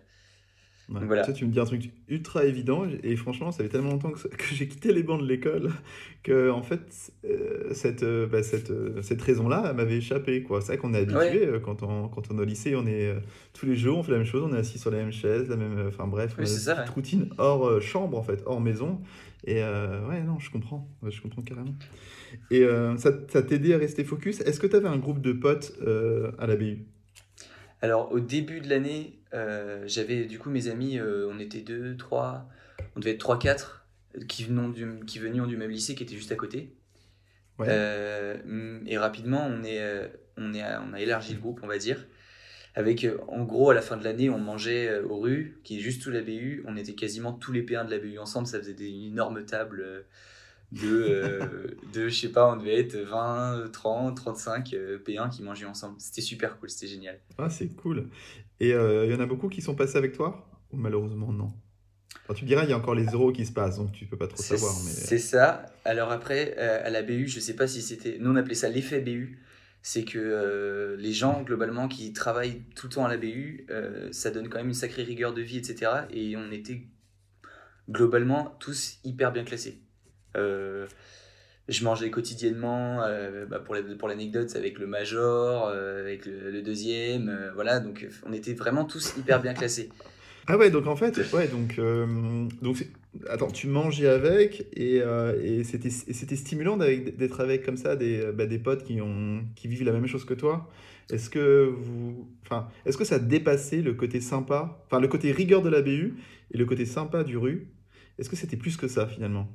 [0.88, 1.00] Ouais.
[1.04, 1.24] Voilà.
[1.32, 4.44] Tu me dis un truc ultra évident et franchement, ça fait tellement longtemps que, que
[4.54, 5.72] j'ai quitté les bancs de l'école
[6.22, 10.44] que en fait, euh, cette, euh, bah, cette, euh, cette raison-là m'avait échappé.
[10.44, 10.60] quoi.
[10.60, 11.60] C'est vrai qu'on est habitué Ouais.
[11.60, 13.12] quand, on, quand on est au lycée, on est
[13.52, 15.48] tous les jours, on fait la même chose, on est assis sur la même chaise,
[15.48, 16.88] la même, enfin bref, Oui, ça, ouais.
[16.94, 19.00] routine hors chambre en fait, hors maison.
[19.44, 21.74] Et ouais, non, je comprends, je comprends carrément.
[22.52, 22.64] Et
[22.98, 24.40] ça ça t'aidait à rester focus?
[24.40, 25.72] Est-ce que tu avais un groupe de potes
[26.38, 26.86] à la BU?
[27.82, 31.96] Alors, au début de l'année, euh, j'avais du coup mes amis, euh, on était deux,
[31.96, 32.48] trois,
[32.94, 33.86] on devait être trois, quatre,
[34.28, 36.74] qui, venaient du, qui venions du même lycée qui était juste à côté.
[37.58, 37.66] Ouais.
[37.70, 42.06] Euh, et rapidement, on, est, on, est, on a élargi le groupe, on va dire.
[42.76, 45.80] Avec, en gros, à la fin de l'année, on mangeait euh, au rue, qui est
[45.80, 46.62] juste sous la BU.
[46.68, 48.46] On était quasiment tous les P1 de la BU ensemble.
[48.46, 50.02] Ça faisait des énormes tables euh,
[50.72, 55.42] de, euh, de, je sais pas, on devait être 20, 30, 35 euh, P1 qui
[55.42, 55.96] mangeaient ensemble.
[55.98, 57.20] C'était super cool, c'était génial.
[57.38, 58.08] Ah, c'est cool.
[58.60, 60.48] Et il y en a beaucoup qui sont passés avec toi?
[60.72, 61.52] Ou malheureusement non?
[62.34, 64.16] Tu me diras, il y a encore les euros qui se passent, donc tu peux
[64.16, 64.74] pas trop savoir.
[64.84, 64.90] Mais...
[64.90, 65.66] c'est ça.
[65.84, 68.18] Alors après, euh, à la BU, je sais pas si c'était.
[68.18, 69.38] Nous, on appelait ça l'effet BU.
[69.82, 74.08] C'est que euh, les gens, globalement, qui travaillent tout le temps à la BU, euh,
[74.10, 75.92] ça donne quand même une sacrée rigueur de vie, etc.
[76.10, 76.82] Et on était
[77.88, 79.80] globalement tous hyper bien classés.
[80.36, 80.86] Euh,
[81.68, 86.24] je mangeais quotidiennement, euh, bah, pour la- pour l'anecdote, c'est avec le major, euh, avec
[86.26, 87.80] le, deuxième, voilà.
[87.80, 89.88] Donc on était vraiment tous hyper bien classés.
[90.46, 91.80] Ah ouais, donc en fait, ouais, donc,
[92.62, 92.86] donc
[93.28, 98.60] attends, tu mangeais avec et, euh, c'était stimulant d'être avec comme ça des, bah, des
[98.60, 100.70] potes qui ont qui vivent la même chose que toi.
[101.10, 105.62] Est-ce que vous, enfin, est-ce que ça dépassait le côté sympa, enfin le côté rigueur
[105.62, 106.14] de la BU
[106.52, 107.68] et le côté sympa du rue?
[108.18, 109.48] Est-ce que c'était plus que ça finalement?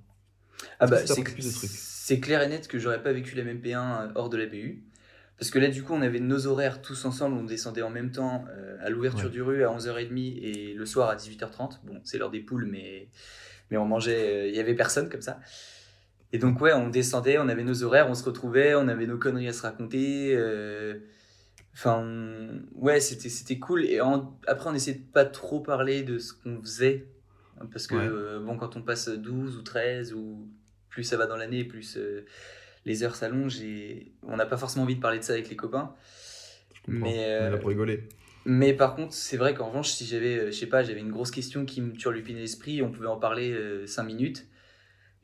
[0.80, 4.38] Ah bah, c'est clair et net que j'aurais pas vécu la même P1 hors de
[4.38, 4.84] la BU.
[5.38, 8.12] Parce que là, du coup, on avait nos horaires tous ensemble, on descendait en même
[8.12, 9.32] temps euh, à l'ouverture Ouais.
[9.32, 11.80] du rue à 11h30 et le soir à 18h30.
[11.84, 13.08] Bon, c'est l'heure des poules, mais,
[13.72, 15.40] mais on mangeait, euh, il y avait personne comme ça.
[16.32, 19.18] Et donc, ouais, on descendait, on avait nos horaires, on se retrouvait, on avait nos
[19.18, 20.34] conneries à se raconter.
[20.36, 21.00] euh,
[21.74, 22.06] Enfin,
[22.76, 23.86] ouais, c'était c'était cool.
[23.86, 27.08] Et en- après, on essayait de pas trop parler de ce qu'on faisait.
[27.72, 28.08] Parce que, Ouais.
[28.08, 30.48] euh, bon, quand on passe 12 ou 13, ou
[30.90, 32.26] plus ça va dans l'année, plus euh,
[32.86, 35.56] les heures s'allongent et on n'a pas forcément envie de parler de ça avec les
[35.56, 35.96] copains.
[36.74, 37.10] Je comprends.
[37.10, 38.04] Mais, On est là euh, pour rigoler.
[38.46, 41.30] Mais par contre, c'est vrai qu'en revanche, si j'avais, je sais pas, j'avais une grosse
[41.30, 44.48] question qui me turlupinait l'esprit, on pouvait en parler 5 minutes.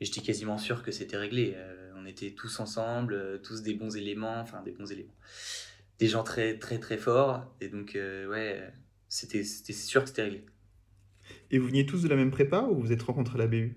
[0.00, 1.56] Et j'étais quasiment sûr que c'était réglé.
[1.96, 5.14] On était tous ensemble, tous des bons éléments, enfin des bons éléments.
[5.98, 7.52] Des gens très très très forts.
[7.60, 8.72] Et donc, ouais,
[9.08, 10.46] c'était c'était sûr que c'était réglé.
[11.50, 13.76] Et vous veniez tous de la même prépa ou vous êtes rencontrés à la BU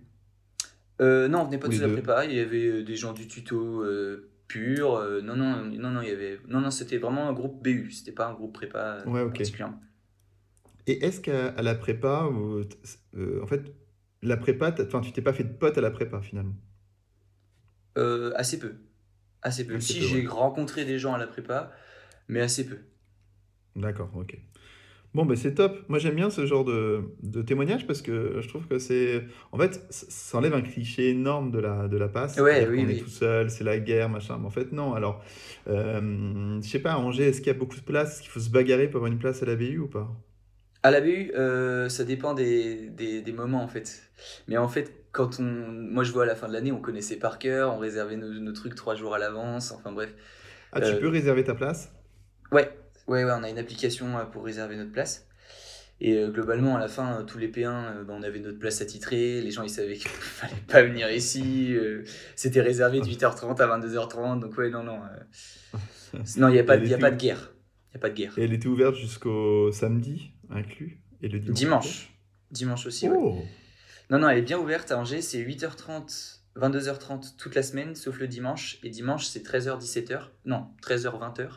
[1.01, 2.25] Euh, non, on venait pas Ou tous de la prépa.
[2.25, 4.95] Il y avait euh, des gens du tuto euh, pur.
[4.95, 6.39] euh, non, non, non, non, il y avait.
[6.47, 7.91] Non, non, c'était vraiment un groupe BU.
[7.91, 9.33] C'était pas un groupe prépa Ouais, ok.
[9.33, 9.79] particulièrement.
[10.87, 13.73] Et est-ce qu'à la prépa, en fait,
[14.21, 16.55] la prépa, enfin, tu t'es pas fait de potes à la prépa finalement?
[17.97, 18.75] Euh, assez peu.
[19.41, 19.75] Assez peu.
[19.75, 20.27] Assez si j'ai ouais.
[20.27, 21.73] rencontré des gens à la prépa,
[22.27, 22.79] mais assez peu.
[23.75, 24.37] D'accord, ok.
[25.13, 25.83] Bon, ben c'est top.
[25.89, 29.25] Moi, j'aime bien ce genre de, de témoignage parce que je trouve que c'est.
[29.51, 32.41] En fait, ça enlève un cliché énorme de la, de la passe.
[32.41, 34.37] Ouais, oui, qu'on est tout seul, c'est la guerre, machin.
[34.39, 34.93] Mais en fait, non.
[34.93, 35.21] Alors,
[35.67, 38.13] euh, je sais pas, à Angers, est-ce qu'il y a beaucoup de places?
[38.15, 40.09] Est-ce qu'il faut se bagarrer pour avoir une place à la BU ou pas?
[40.83, 44.11] À la BU, euh, ça dépend des, des, des moments en fait.
[44.47, 45.43] Mais en fait, quand on.
[45.43, 48.29] Moi je vois à la fin de l'année, on connaissait par cœur, on réservait nos,
[48.39, 50.11] nos trucs trois jours à l'avance, enfin bref.
[50.73, 51.93] Ah, tu Euh, peux réserver ta place?
[52.51, 52.69] Ouais,
[53.07, 55.27] ouais, ouais, on a une application euh, pour réserver notre place.
[56.03, 58.57] Et euh, globalement, à la fin, euh, tous les P1, euh, ben, on avait notre
[58.57, 59.39] place attitrée.
[59.41, 61.73] Les gens, ils savaient qu'il fallait pas venir ici.
[61.75, 62.03] euh,
[62.35, 64.39] C'était réservé de 8h30 à 22h30.
[64.39, 64.99] Donc, ouais, non, non.
[65.03, 65.77] euh,
[66.37, 67.51] Non, il n'y a, pas, y a pas de guerre.
[67.89, 68.33] Il n'y a pas de guerre.
[68.37, 72.13] Et elle était ouverte jusqu'au samedi, inclus Et le dimanche Dimanche.
[72.51, 73.17] Dimanche aussi, ouais.
[73.19, 73.37] Oh
[74.09, 75.21] Non, non, elle est bien ouverte à Angers.
[75.21, 78.79] C'est 8h30, 22h30 toute la semaine, sauf le dimanche.
[78.83, 80.19] Et dimanche, c'est 13h, 17h.
[80.45, 81.47] Non, 13h, 20h.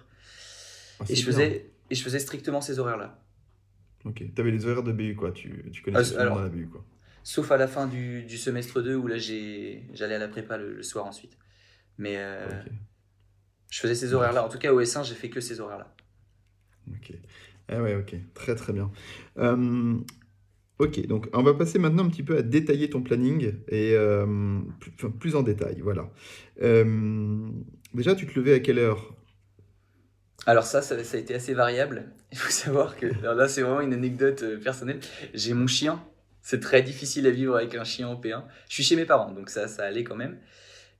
[1.01, 1.33] Ah, Et je, bien.
[1.33, 3.21] faisais, et je faisais strictement ces horaires-là.
[4.05, 5.33] Ok, t'avais les horaires de BU, quoi.
[5.33, 6.85] Tu, tu connaissais le alors- la BU, quoi.
[7.27, 10.75] Sauf à la fin du, du semestre 2 où là j'allais à la prépa le,
[10.75, 11.39] le soir ensuite.
[11.97, 12.47] Mais euh,
[13.71, 14.45] je faisais ces horaires-là.
[14.45, 15.95] En tout cas au S1 j'ai fait que ces horaires-là.
[16.91, 17.15] Ok.
[17.69, 18.15] Ah ouais, ok.
[18.35, 18.91] Très très bien.
[19.39, 19.95] Euh,
[20.79, 24.61] ok, donc on va passer maintenant un petit peu à détailler ton planning et euh,
[24.81, 25.81] plus, enfin, plus en détail.
[25.81, 26.11] Voilà.
[26.61, 27.49] Euh,
[27.95, 29.15] déjà, tu te levais à quelle heure?
[30.47, 32.05] Alors ça, ça, ça a été assez variable.
[32.33, 35.01] Il faut savoir que alors là c'est vraiment une anecdote euh, personnelle.
[35.35, 36.03] J'ai mon chien.
[36.43, 38.43] C'est très difficile à vivre avec un chien en P1.
[38.69, 40.37] Je suis chez mes parents donc ça, ça allait quand même.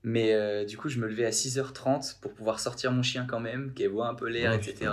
[0.03, 3.39] Mais euh, du coup je me levais à 6h30 pour pouvoir sortir mon chien quand
[3.39, 4.91] même, qu'elle voit un peu l'air, etc.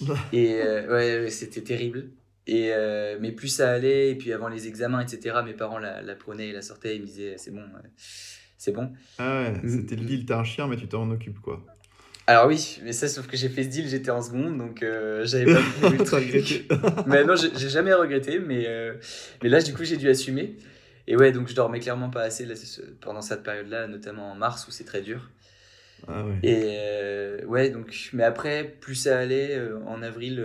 [0.32, 2.08] Et euh, ouais, c'était terrible.
[2.48, 6.02] Et, euh, mais plus ça allait, et puis avant les examens, etc., mes parents la,
[6.02, 7.62] la prenaient et la sortaient, ils me disaient c'est bon,
[8.58, 8.92] c'est bon.
[9.18, 9.68] Ah ouais, Mm.
[9.68, 11.64] c'était le deal, t'as un chien, mais tu t'en occupes, quoi.
[12.32, 15.22] Alors oui, mais ça, sauf que j'ai fait ce deal, j'étais en seconde, donc euh,
[15.26, 16.72] j'avais pas prévu le truc.
[17.06, 18.94] mais non, j'ai jamais regretté, mais, euh,
[19.42, 20.56] mais là, du coup, j'ai dû assumer.
[21.06, 22.54] Et ouais, donc je dormais clairement pas assez là,
[23.02, 25.30] pendant cette période-là, notamment en mars où c'est très dur.
[26.08, 26.38] Ah ouais.
[26.42, 30.42] Et euh, ouais, donc, mais après, plus ça allait, en avril,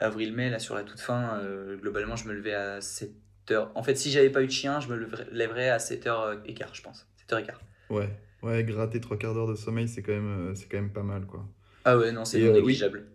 [0.00, 1.40] avril-mai, là, sur la toute fin,
[1.80, 3.68] globalement, je me levais à 7h.
[3.76, 7.06] En fait, si j'avais pas eu de chien, je me lèverais à 7h15, je pense.
[7.30, 7.52] 7h15.
[7.90, 8.10] Ouais.
[8.42, 11.02] Ouais, gratter trois quarts d'heure de sommeil, c'est quand, même, euh, c'est quand même pas
[11.02, 11.46] mal, quoi.
[11.84, 12.60] Ah ouais, non, c'est non euh, oui.
[12.60, 13.06] négligeable.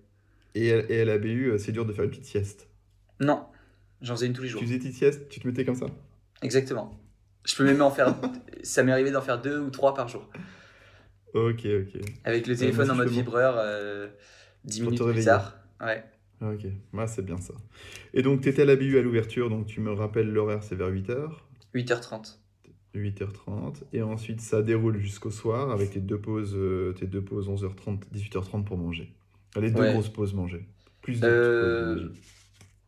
[0.55, 2.67] Et, à- et à la BU, euh, c'est dur de faire une petite sieste.
[3.19, 3.45] Non,
[4.01, 4.59] j'en faisais une tous les jours.
[4.59, 5.85] Tu faisais une petite sieste, tu te mettais comme ça?
[6.41, 6.99] Exactement.
[7.45, 8.15] Je peux même en faire.
[8.63, 10.29] ça m'est arrivé d'en faire deux ou trois par jour.
[11.33, 12.01] Ok, ok.
[12.23, 14.07] Avec le téléphone en mode vibreur, euh,
[14.65, 15.57] 10 Pour te minutes plus tard.
[15.81, 16.03] Ouais.
[16.41, 17.53] Ok, ouais, c'est bien ça.
[18.13, 20.75] Et donc, tu étais à la BU à l'ouverture, donc tu me rappelles l'horaire, c'est
[20.75, 22.39] vers 8h, 8h30.
[22.95, 27.47] 8h30, et ensuite ça déroule jusqu'au soir avec tes deux pauses, euh, tes deux pauses
[27.49, 29.11] 11h30, 18h30 pour manger.
[29.59, 29.91] Les deux Ouais.
[29.91, 30.65] grosses pauses manger.
[31.01, 32.11] Plus de Euh, pauses,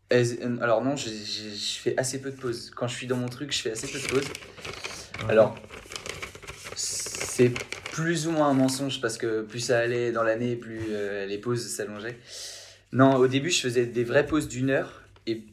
[0.10, 2.70] Elles- euh, Alors non, je fais assez peu de pauses.
[2.70, 4.32] Quand je suis dans mon truc, je fais assez peu de pauses.
[5.28, 5.56] Alors,
[6.76, 7.52] c'est
[7.92, 11.38] plus ou moins un mensonge parce que plus ça allait dans l'année, plus euh, les
[11.40, 12.18] pauses s'allongeaient.
[12.92, 15.44] Non, au début, je faisais des vraies pauses d'une heure et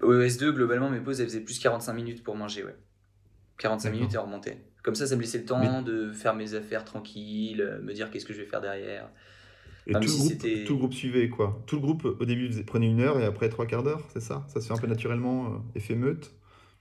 [0.00, 2.76] au S2, globalement, mes pauses, elles faisaient plus 45 minutes pour manger, ouais.
[3.58, 3.98] 45 D'accord.
[3.98, 4.64] minutes et on remontait.
[4.82, 8.10] Comme ça, ça me laissait le temps de faire mes affaires tranquilles, euh, me dire
[8.10, 9.10] qu'est-ce que je vais faire derrière.
[9.86, 12.50] Et tout, si le groupe, tout le groupe suivait quoi Tout le groupe au début
[12.64, 14.44] prenait une heure et après trois quarts d'heure, c'est ça?
[14.48, 16.34] Ça se fait un peu naturellement, euh, effet meute?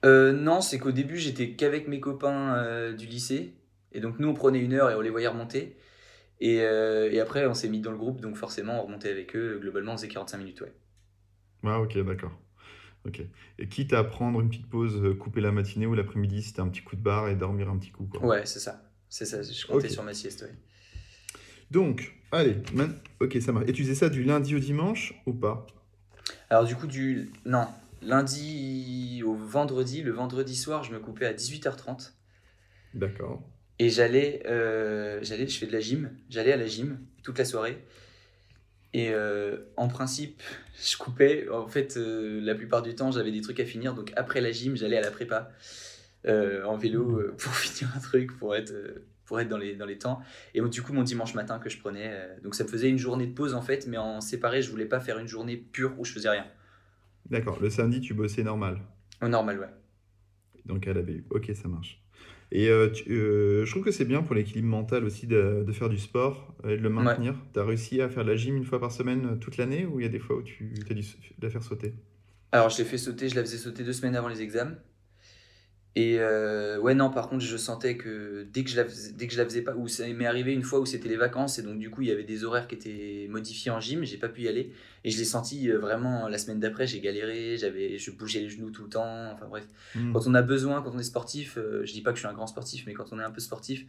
[0.05, 3.55] Euh, non, c'est qu'au début, j'étais qu'avec mes copains euh, du lycée.
[3.93, 5.77] Et donc, nous, on prenait une heure et on les voyait remonter.
[6.39, 9.57] Et, et après, on s'est mis dans le groupe, donc forcément, on remontait avec eux.
[9.59, 10.73] Globalement, on faisait 45 minutes, ouais.
[11.63, 12.31] Ah, ok, d'accord.
[13.07, 13.21] Ok.
[13.59, 16.67] Et quitte à prendre une petite pause, euh, couper la matinée ou l'après-midi, c'était un
[16.67, 18.25] petit coup de barre et dormir un petit coup, quoi.
[18.25, 18.83] Ouais, c'est ça.
[19.09, 20.53] C'est ça, je comptais sur ma sieste, ouais.
[21.71, 23.69] Donc, allez, man- ok, ça marche.
[23.69, 25.65] Et tu faisais ça du lundi au dimanche ou pas?
[26.49, 27.29] Alors du coup, du...
[27.45, 27.67] Non,
[28.01, 32.13] lundi au vendredi, le vendredi soir, je me coupais à 18h30.
[32.93, 33.41] D'accord.
[33.79, 37.45] Et j'allais, euh, j'allais, je fais de la gym, j'allais à la gym toute la
[37.45, 37.77] soirée.
[38.93, 40.41] Et euh, en principe,
[40.81, 41.47] je coupais.
[41.49, 43.93] En fait, euh, la plupart du temps, j'avais des trucs à finir.
[43.93, 45.51] Donc après la gym, j'allais à la prépa
[46.25, 48.73] euh, en vélo pour finir un truc, pour être,
[49.25, 50.21] pour être dans, les, dans les temps.
[50.53, 52.13] Et donc, du coup, mon dimanche matin que je prenais.
[52.43, 54.85] donc ça me faisait une journée de pause en fait, mais en séparé, je voulais
[54.85, 56.45] pas faire une journée pure où je faisais rien.
[57.29, 57.59] D'accord.
[57.61, 58.79] Le samedi, tu bossais normal.
[59.21, 59.69] Au normal, ouais.
[60.65, 61.25] Donc à la BU.
[61.29, 62.01] Ok, ça marche.
[62.51, 65.71] Et euh, tu- euh, je trouve que c'est bien pour l'équilibre mental aussi de, de
[65.73, 67.35] faire du sport et de le maintenir.
[67.53, 69.85] Tu as réussi à faire de la gym une fois par semaine euh, toute l'année
[69.85, 71.03] ou il y a des fois où tu as dû
[71.41, 71.93] la faire sauter?
[72.51, 74.75] Alors, je l'ai fait sauter, je la faisais sauter deux semaines avant les examens.
[75.99, 79.25] Et euh, ouais, non, par contre, je sentais que dès que je la faisais, dès
[79.25, 81.57] que je la faisais pas, ou ça m'est arrivé une fois où c'était les vacances,
[81.57, 84.17] et donc du coup, il y avait des horaires qui étaient modifiés en gym, j'ai
[84.17, 84.73] pas pu y aller.
[85.03, 88.49] Et je l'ai senti euh, vraiment la semaine d'après, j'ai galéré, j'avais, je bougeais les
[88.49, 89.31] genoux tout le temps.
[89.31, 90.13] Enfin bref, Hmm.
[90.13, 92.27] quand on a besoin, quand on est sportif, euh, je dis pas que je suis
[92.29, 93.85] un grand sportif, mais quand on est un peu sportif,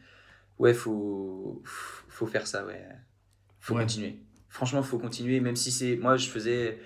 [0.58, 2.86] ouais, faut, faut faire ça, ouais.
[3.60, 3.82] Faut Ouais.
[3.82, 4.16] continuer.
[4.48, 5.96] Franchement, faut continuer, même si c'est.
[5.96, 6.78] Moi, je faisais.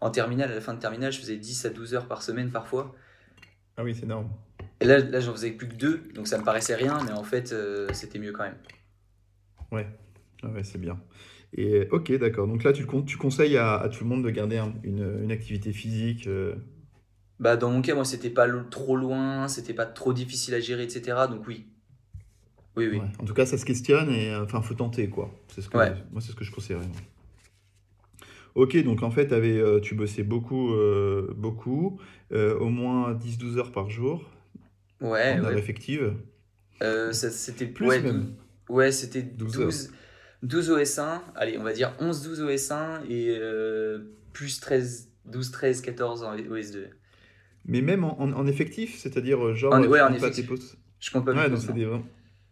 [0.00, 2.50] En terminale, à la fin de terminale, je faisais 10 à 12 heures par semaine
[2.50, 2.94] parfois.
[3.76, 4.30] Ah oui, c'est énorme.
[4.80, 7.22] Et là, là j'en faisais plus que deux, donc ça me paraissait rien, mais en
[7.24, 8.58] fait, euh, c'était mieux quand même.
[9.72, 9.86] Ouais,
[10.42, 11.00] Ah ouais, c'est bien.
[11.54, 12.46] Et ok, d'accord.
[12.48, 15.20] Donc là, tu, con- tu conseilles à, à tout le monde de garder un- une,
[15.24, 16.26] une activité physique.
[16.26, 16.54] euh,
[17.40, 20.84] Bah, dans mon cas, moi, c'était pas trop loin, c'était pas trop difficile à gérer,
[20.84, 21.26] etc.
[21.26, 21.66] Donc oui.
[22.76, 22.98] Oui, oui.
[22.98, 23.06] ouais.
[23.20, 25.30] En tout cas, ça se questionne et euh, enfin, faut tenter quoi.
[25.48, 25.92] C'est ce que Ouais.
[26.12, 26.88] moi, c'est ce que je conseillerais.
[28.54, 32.00] Ok, donc en fait, euh, tu bossais beaucoup, euh, beaucoup,
[32.32, 34.28] euh, au moins 10-12 heures par jour
[35.00, 35.58] Ouais, en ouais.
[35.58, 36.14] effective.
[36.82, 38.34] Euh, c'était Plus ouais, même.
[38.68, 39.92] Ouais, c'était 12 12,
[40.42, 41.22] 12 OS1.
[41.34, 43.98] Allez, on va dire 11, 12 OS1 et euh,
[44.32, 46.90] plus 13, 12, 13, 14 en OS2.
[47.66, 50.46] Mais même en, en- en effectif, c'est-à-dire euh, genre, En- ouais, en comptes pas effectif.
[50.48, 50.78] tes.
[51.00, 51.88] Je compte pas mes Ouais, donc c'est des,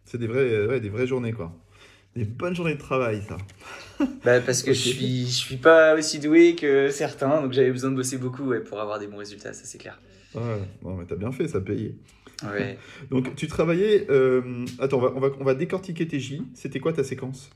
[0.05, 1.53] c'est des, vrais, ouais, des vraies journées quoi.
[2.15, 3.37] Des bonnes journées de travail, ça.
[4.23, 4.77] Bah, parce que Ok.
[4.77, 8.43] je suis, je suis pas aussi doué que certains, donc j'avais besoin de bosser beaucoup
[8.43, 9.97] ouais, pour avoir des bons résultats, ça c'est clair.
[10.35, 11.95] Ouais, bon, mais t'as bien fait, ça payait.
[12.43, 12.77] Ouais.
[13.09, 14.05] Donc tu travaillais.
[14.09, 16.41] euh, Attends, on va, on, va, on va décortiquer tes J.
[16.53, 17.49] C'était quoi ta séquence?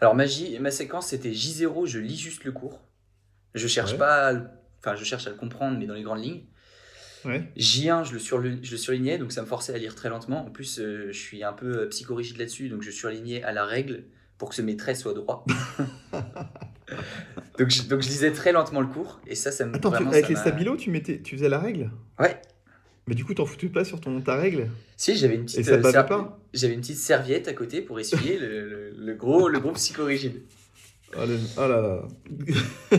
[0.00, 2.80] Alors ma, J- ma séquence c'était J0, je lis juste le cours.
[3.54, 3.98] Je cherche Ouais.
[3.98, 4.46] pas, à le-
[4.78, 6.44] enfin je cherche à le comprendre, mais dans les grandes lignes.
[7.24, 7.42] Ouais.
[7.56, 10.46] J1, je le, surli- je le surlignais, donc ça me forçait à lire très lentement.
[10.46, 13.64] En plus, euh, je suis un peu euh, psychorigide là-dessus, donc je surlignais à la
[13.64, 14.04] règle
[14.38, 15.44] pour que ce mes traits soient droits.
[17.58, 20.06] donc, je, donc je lisais très lentement le cours, et ça, ça me Attends, tu-
[20.06, 21.90] avec les stabilos, tu, mettais, tu faisais la règle?
[22.18, 22.40] Ouais.
[23.06, 24.68] Mais du coup, t'en foutais pas sur ton, ta règle?
[24.96, 28.00] Si, j'avais une Et petite, ça euh, pas j'avais une petite serviette à côté pour
[28.00, 30.42] essuyer le, le- le gros, le gros psychorigide.
[31.16, 32.02] oh, le- oh là là.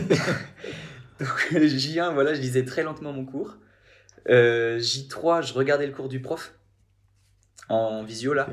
[1.20, 3.56] Donc J1, voilà, je lisais très lentement mon cours.
[4.30, 6.54] Euh, J3, je regardais le cours du prof
[7.68, 8.48] en visio là.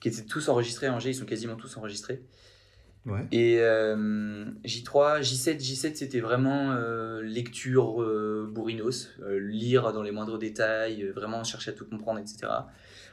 [0.00, 2.22] Qui étaient tous enregistrés en G, ils sont quasiment tous enregistrés.
[3.06, 3.26] Ouais.
[3.32, 10.10] Et euh, J3, J7, J7, c'était vraiment euh, lecture euh, bourrinos, euh, lire dans les
[10.10, 12.52] moindres détails, euh, vraiment chercher à tout comprendre, etc.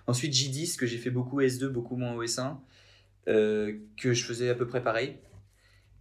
[0.08, 2.58] Ensuite, J10, que j'ai fait beaucoup S2, beaucoup moins OS1,
[3.28, 5.18] euh, que je faisais à peu près pareil.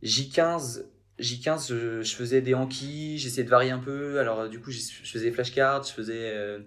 [0.02, 0.86] J15,
[1.20, 4.18] J15 je, je faisais des Anki, j'essayais de varier un peu.
[4.18, 6.58] Alors, du coup, je faisais flashcards, je faisais.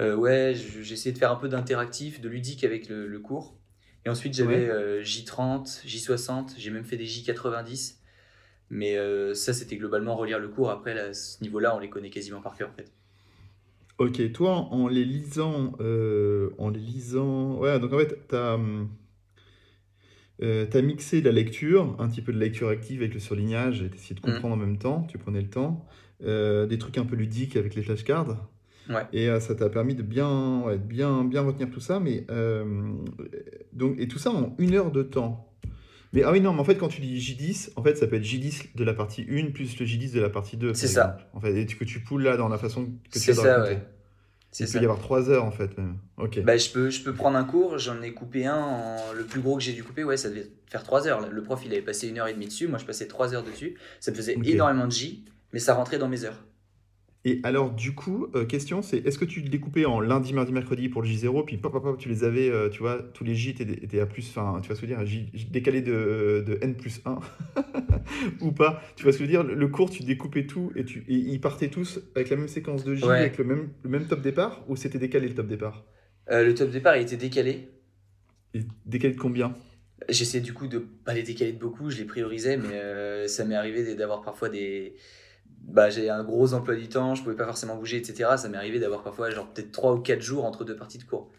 [0.00, 3.56] Euh, ouais, je- j'essayais de faire un peu d'interactif, de ludique avec le, le cours.
[4.04, 4.68] Et ensuite, j'avais Ouais.
[4.68, 8.00] euh, J30, J60, j'ai même fait des J90.
[8.70, 10.70] Mais euh, ça, c'était globalement relire le cours.
[10.70, 12.92] Après, à ce niveau-là, on les connaît quasiment par cœur, en fait.
[13.98, 18.58] Ok, toi, en, les lisant, euh, en les lisant, ouais, donc en fait, t'as,
[20.38, 24.14] t'as mixé la lecture, un petit peu de lecture active avec le surlignage, et t'essayais
[24.14, 24.46] de Mhm.
[24.46, 25.86] comprendre en même temps, tu prenais le temps,
[26.20, 28.48] des trucs un peu ludiques avec les flashcards,
[28.88, 29.02] Ouais.
[29.12, 32.24] et euh, ça t'a permis de bien, ouais, de bien, bien retenir tout ça, mais
[32.30, 32.64] euh,
[33.72, 35.52] donc, et tout ça en une heure de temps.
[36.12, 38.16] Mais ah oui, non, mais en fait, quand tu dis J10, en fait, ça peut
[38.16, 40.68] être J10 de la partie 1 plus le J10 de la partie 2.
[40.68, 41.18] par C'est ça.
[41.34, 43.62] En fait, et que tu poules là dans la façon que tu C'est as ça,
[43.64, 43.82] ouais.
[44.52, 44.80] C'est Il peut ça.
[44.80, 45.98] y avoir 3 heures en fait même.
[46.16, 46.40] Ok.
[46.42, 49.40] Bah, je, peux, je peux prendre un cours, j'en ai coupé un, en- le plus
[49.40, 51.28] gros que j'ai dû couper, ouais, ça devait faire 3 heures.
[51.28, 53.42] Le prof, il avait passé une heure et demie dessus, moi je passais 3 heures
[53.42, 53.74] dessus.
[54.00, 56.42] Ça me faisait énormément de J, mais ça rentrait dans mes heures.
[57.28, 60.88] Et alors, du coup, euh, question, c'est est-ce que tu découpais en lundi, mardi, mercredi
[60.88, 63.34] pour le J0, puis pop, pop, pop, tu les avais, euh, tu vois, tous les
[63.34, 65.82] J étaient, à plus, enfin, tu vois ce que je veux dire, J, J décalé
[65.82, 67.18] de, de N plus 1,
[68.42, 70.84] ou pas Tu vois ce que je veux dire Le cours, tu découpais tout et,
[70.84, 73.18] tu, et ils partaient tous avec la même séquence de J, Ouais.
[73.18, 75.84] avec le même, le même top départ, ou c'était décalé le top départ?
[76.30, 77.70] Euh, le top départ il était décalé.
[78.54, 79.52] Et décalé de combien?
[80.08, 83.56] J'essaie du coup de pas les décaler de beaucoup, je les priorisais, mais ça m'est
[83.56, 84.94] arrivé d'avoir parfois des.
[85.66, 88.36] Bah, j'ai un gros emploi du temps, je pouvais pas forcément bouger, etc.
[88.38, 91.04] Ça m'est arrivé d'avoir parfois genre peut-être 3 ou 4 jours entre deux parties de
[91.04, 91.30] cours.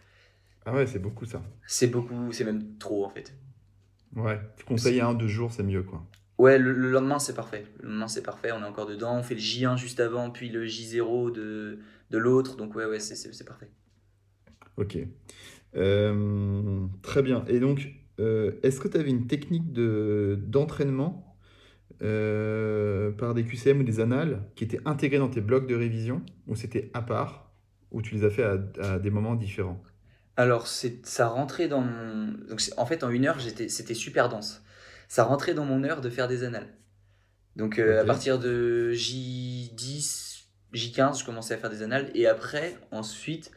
[0.66, 1.42] Ah ouais, c'est beaucoup ça.
[1.66, 3.34] C'est beaucoup, c'est même trop en fait.
[4.16, 6.04] Ouais, tu conseilles un, deux jours, c'est mieux, quoi.
[6.38, 7.66] Ouais, le, le lendemain c'est parfait.
[7.82, 9.16] Le lendemain c'est parfait, on est encore dedans.
[9.18, 11.80] On fait le J1 juste avant, puis le J0 de,
[12.12, 12.56] de l'autre.
[12.58, 13.72] Donc ouais, ouais, c'est- parfait.
[14.78, 14.98] Ok.
[15.76, 17.46] Euh, très bien.
[17.48, 21.27] Et donc, euh, est-ce que tu avais une technique de, d'entraînement
[22.02, 26.22] euh, par des QCM ou des annales qui étaient intégrées dans tes blocs de révision
[26.48, 27.52] ou c'était à part
[27.92, 29.82] ou tu les as fait à, à des moments différents?
[30.36, 32.28] Alors, ça rentrait dans mon.
[32.48, 34.64] Donc, en fait, en une heure, c'était super dense.
[35.08, 36.68] Ça rentrait dans mon heure de faire des annales.
[37.56, 42.12] Donc, euh, à partir de J10, J15, je commençais à faire des annales.
[42.14, 43.52] Et après, ensuite,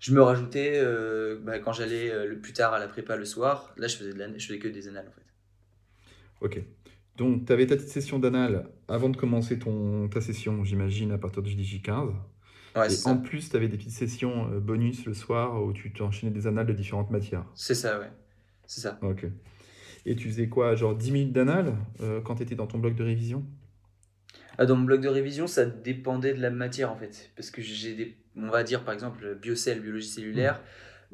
[0.00, 3.74] je me rajoutais, euh, bah, quand j'allais le plus tard à la prépa le soir,
[3.76, 5.26] là, je faisais, de je faisais que des annales, en fait.
[6.40, 6.64] Ok.
[7.16, 11.18] Donc, tu avais ta petite session d'annales avant de commencer ton, ta session, j'imagine, à
[11.18, 12.12] partir de J15.
[12.76, 15.92] Ouais, Et en plus, tu avais des petites sessions euh, bonus le soir où tu
[15.92, 17.46] t'enchaînais des annales de différentes matières.
[17.54, 18.10] C'est ça, ouais.
[18.66, 18.98] C'est ça.
[19.02, 19.26] Ok.
[20.06, 22.94] Et tu faisais quoi, genre 10 minutes d'annales euh, quand tu étais dans ton bloc
[22.96, 23.44] de révision?
[24.58, 27.30] Ah, dans mon bloc de révision, ça dépendait de la matière en fait.
[27.36, 30.60] Parce que j'ai des, on va dire par exemple, biocell, biologie cellulaire,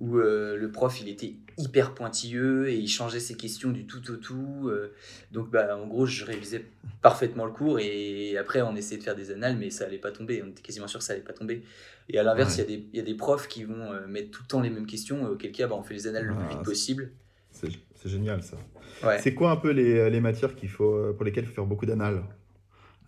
[0.01, 4.11] où euh, le prof il était hyper pointilleux et il changeait ses questions du tout
[4.11, 4.69] au tout.
[4.69, 4.93] euh,
[5.31, 6.65] donc bah, en gros, je révisais
[7.03, 10.11] parfaitement le cours et après on essayait de faire des annales, mais ça allait pas
[10.11, 10.43] tomber.
[10.43, 11.63] On était quasiment sûr que ça allait pas tomber.
[12.09, 12.71] Et à l'inverse, il Ouais.
[12.71, 14.61] y, a des- il y a des profs qui vont euh, mettre tout le temps
[14.63, 16.59] les mêmes questions, euh, auquel cas bah, on fait les annales le Ah, plus vite
[16.59, 17.11] c'est- possible.
[17.53, 18.57] C'est génial ça.
[19.05, 19.19] Ouais.
[19.21, 21.67] C'est quoi un peu les, les matières qu'il faut, euh, pour lesquelles il faut faire
[21.67, 22.23] beaucoup d'annales?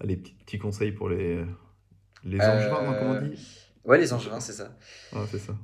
[0.04, 1.42] Les petits, petits conseils pour les,
[2.24, 3.38] les angevins, non, comment on dit?
[3.84, 4.76] Ouais, les angevins, c'est ça.
[5.14, 5.54] Ah, c'est ça.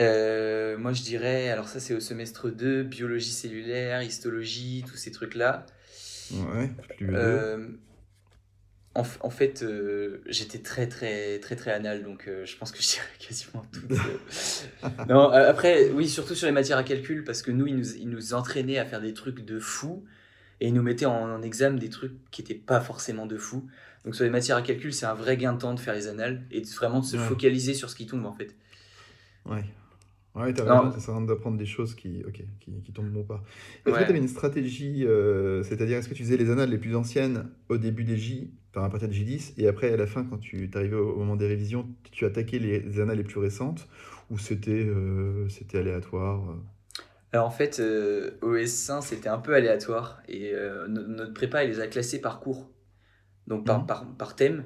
[0.00, 5.12] Euh, moi, je dirais, alors ça, c'est au semestre 2, biologie cellulaire, histologie, tous ces
[5.12, 5.66] trucs-là.
[6.32, 7.14] Ouais, plus.
[7.14, 7.68] Euh,
[8.96, 12.88] en, en fait, euh, j'étais très, très, très, très anal, donc je pense que je
[12.88, 13.86] dirais quasiment tout.
[15.08, 18.08] non, après, oui, surtout sur les matières à calcul, parce que nous, ils nous, ils
[18.08, 20.04] nous entraînaient à faire des trucs de fou,
[20.60, 23.68] et ils nous mettaient en, en examen des trucs qui n'étaient pas forcément de fou.
[24.04, 26.08] Donc sur les matières à calcul, c'est un vrai gain de temps de faire les
[26.08, 27.26] annales, et de, vraiment de se Ouais.
[27.26, 28.54] focaliser sur ce qui tombe, en fait.
[29.44, 29.64] Ouais.
[30.34, 33.22] Ouais, t'as raison, ça à rien d'apprendre des choses qui, ok, qui, qui tombent bon
[33.22, 33.44] pas.
[33.86, 34.00] Est-ce Ouais.
[34.00, 36.96] que tu avais une stratégie, euh, c'est-à-dire est-ce que tu faisais les annales les plus
[36.96, 40.24] anciennes au début des J, enfin à partir de J10, et après à la fin,
[40.24, 43.38] quand tu arrivais au, au moment des révisions, tu attaquais les, les annales les plus
[43.38, 43.86] récentes,
[44.30, 46.54] ou c'était euh, c'était aléatoire euh?
[47.32, 50.52] Alors en fait, euh, au S1, c'était un peu aléatoire et
[50.88, 52.70] no- notre prépa, elle les a classés par cours,
[53.46, 53.86] donc par, Mhm.
[53.86, 54.64] par, par thème.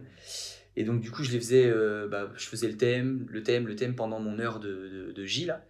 [0.81, 3.67] Et donc du coup, je les faisais, euh, bah, je faisais le thème, le thème,
[3.67, 4.69] le thème pendant mon heure de,
[5.09, 5.64] de, de J là.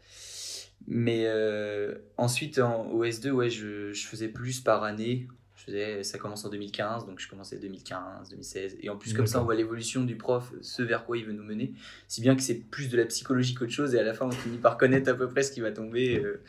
[0.87, 5.27] Mais euh, ensuite, en, au S2, ouais, je, je faisais plus par année.
[5.57, 8.77] Je faisais, ça commence en 2015, donc je commençais 2015, 2016.
[8.81, 9.45] Et en plus, comme ça, on D'accord.
[9.47, 11.73] voit l'évolution du prof, ce vers quoi il veut nous mener.
[12.07, 14.31] Si bien que c'est plus de la psychologie qu'autre chose, et à la fin, on
[14.31, 16.23] finit par connaître à peu près ce qui va tomber.
[16.23, 16.43] euh.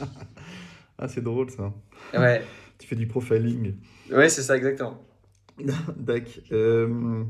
[0.98, 1.72] Ah, c'est drôle ça.
[2.14, 2.42] Ouais,
[2.78, 3.76] Tu fais du profiling.
[4.10, 5.06] ouais c'est ça, exactement.
[5.96, 6.40] Dac.
[6.50, 7.22] Euh,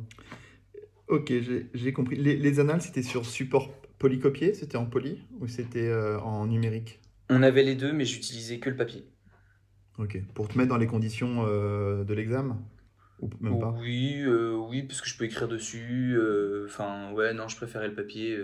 [1.08, 1.32] ok,
[1.74, 2.16] j'ai compris.
[2.16, 7.00] Les, les annales, c'était sur support polycopié, c'était en poly, ou c'était euh, en numérique?
[7.30, 9.04] On avait les deux, mais j'utilisais que le papier.
[9.98, 10.22] Ok.
[10.34, 12.58] Pour te mettre dans les conditions euh, de l'examen?
[13.20, 13.74] Ou même pas?
[13.80, 16.16] Oui, euh, oui, parce que je peux écrire dessus.
[16.66, 18.38] Enfin, ouais, non, je préférais le papier.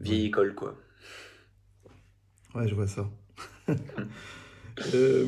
[0.00, 0.76] vieille école, quoi.
[2.54, 3.08] Ouais, je vois ça.
[4.94, 5.26] Euh,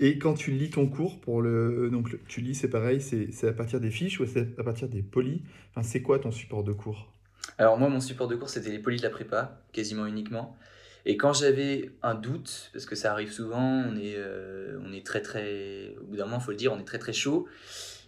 [0.00, 3.52] et quand tu lis ton cours pour le, donc tu lis, c'est pareil, c'est à
[3.52, 5.40] partir des fiches ou c'est à partir des polis?
[5.70, 7.12] Enfin, c'est quoi ton support de cours?
[7.58, 10.56] Alors moi, mon support de cours, c'était les polis de la prépa, quasiment uniquement.
[11.04, 15.06] Et quand j'avais un doute, parce que ça arrive souvent, on est, euh, on est
[15.06, 17.46] très très, au bout d'un moment, faut le dire, on est très très chaud.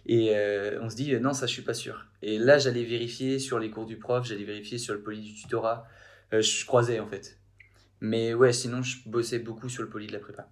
[0.05, 2.07] Et euh, on se dit, non, ça, je suis pas sûr.
[2.21, 5.33] Et là, j'allais vérifier sur les cours du prof, j'allais vérifier sur le poli du
[5.33, 5.87] tutorat.
[6.31, 7.37] Je croisais, en fait.
[8.01, 10.49] Mais ouais, sinon, je bossais beaucoup sur le poli de la prépa.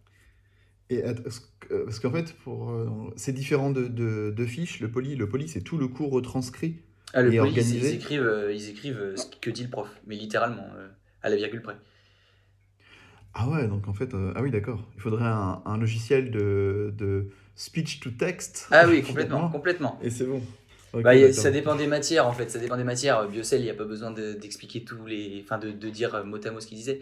[0.89, 4.79] Et que- euh, parce qu'en fait, pour euh, c'est différent de, de, de fiches.
[4.79, 6.77] Le poli, le poli, c'est tout le cours retranscrit.
[7.13, 9.89] Ah, le Et organisé ils écrivent, euh, ils écrivent euh, ce que dit le prof,
[10.05, 10.87] mais littéralement, euh,
[11.21, 11.75] à la virgule près.
[13.33, 14.83] Ah ouais, donc en fait, euh, ah oui, d'accord.
[14.95, 18.69] Il faudrait un, un logiciel de, de speech to text.
[18.71, 19.99] Ah oui, complètement, complètement.
[20.01, 20.41] Et c'est bon.
[21.03, 23.27] Bah, a- ça dépend des matières en fait, ça dépend des matières.
[23.29, 25.41] Biocell, il n'y a pas besoin de- d'expliquer tous les.
[25.43, 27.01] Enfin, de, de dire euh, mot à mot ce qu'il disait.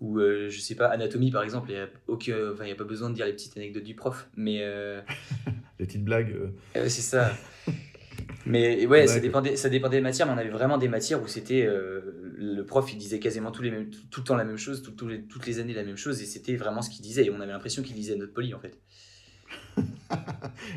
[0.00, 2.74] Ou euh, je sais pas, anatomie par exemple, il n'y a, aucun- enfin, y a
[2.74, 4.28] pas besoin de dire les petites anecdotes du prof.
[4.36, 5.00] Mais euh,
[5.78, 6.32] Les petites blagues.
[6.76, 7.32] euh, c'est ça.
[8.46, 11.26] Mais ouais, ça dépendait, ça dépendait des matières, mais on avait vraiment des matières où
[11.26, 11.66] c'était.
[11.66, 14.82] le prof, il disait quasiment tous les mêmes, tout, tout le temps la même chose,
[14.82, 17.24] tout- tous les- toutes les années la même chose, et c'était vraiment ce qu'il disait.
[17.24, 18.78] Et on avait l'impression qu'il disait notre poli en fait.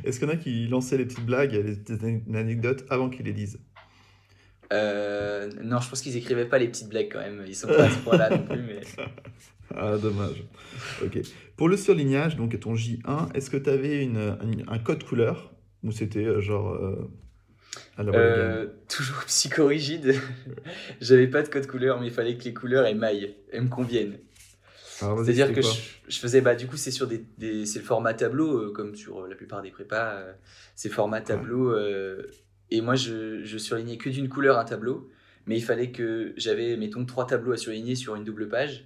[0.03, 3.09] Est-ce qu'il y en a qui lançaient les petites blagues, les petites an- anecdotes avant
[3.09, 3.59] qu'ils les disent
[4.74, 7.43] Euh, non, je pense qu'ils écrivaient pas les petites blagues quand même.
[7.47, 8.82] Ils sont pas à ce point-là non plus, mais.
[9.76, 10.43] Ah, dommage.
[11.03, 11.20] Ok.
[11.57, 15.53] Pour le surlignage, donc ton J1, est-ce que tu avais une, une- un code couleur?
[15.84, 16.74] Ou c'était euh, genre.
[16.74, 16.95] euh,
[17.97, 20.15] à la Euh, toujours psychorigide.
[21.01, 24.18] J'avais pas de code couleur, mais il fallait que les couleurs émaillent, elles me conviennent.
[25.26, 28.13] C'est-à-dire que je, je faisais, bah, du coup, c'est sur des, des- c'est le format
[28.13, 30.34] tableau, euh, comme sur euh, la plupart des prépas, euh,
[30.76, 31.72] c'est format tableau.
[32.72, 35.09] Et moi, je, je surlignais que d'une couleur un tableau,
[35.45, 38.86] mais il fallait que j'avais, mettons, trois tableaux à surligner sur une double page,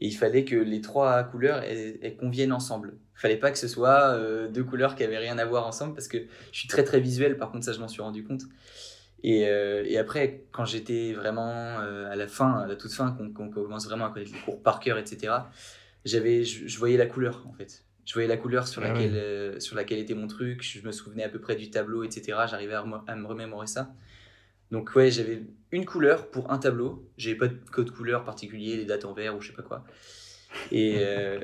[0.00, 2.94] et il fallait que les trois couleurs elles, conviennent ensemble.
[3.16, 5.94] Il fallait pas que ce soit euh, deux couleurs qui avaient rien à voir ensemble,
[5.94, 6.18] parce que
[6.52, 7.36] je suis très très visuel.
[7.36, 8.42] Par contre, ça, je m'en suis rendu compte.
[9.24, 13.50] Et, euh, après, quand j'étais vraiment euh, à la fin, à la toute fin, qu'on
[13.50, 15.34] commence vraiment à connaître les cours par cœur, etc.,
[16.04, 17.84] j'avais, je voyais la couleur en fait.
[18.08, 19.18] Je voyais la couleur sur Ah laquelle, ouais.
[19.18, 20.62] euh, sur laquelle était mon truc.
[20.62, 22.46] Je me souvenais à peu près du tableau, etc.
[22.46, 23.94] J'arrivais à, me remémorer ça.
[24.70, 25.42] Donc ouais, j'avais
[25.72, 27.06] une couleur pour un tableau.
[27.18, 29.84] J'avais pas de code couleur particulier, les dates en vert ou je sais pas quoi.
[30.72, 31.38] Et euh,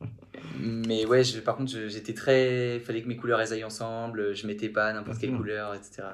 [0.58, 4.34] mais ouais, je- par contre, j'étais très, il fallait que mes couleurs elles aillent ensemble.
[4.34, 5.38] Je mettais pas n'importe quelle sûr.
[5.38, 6.08] couleur, etc.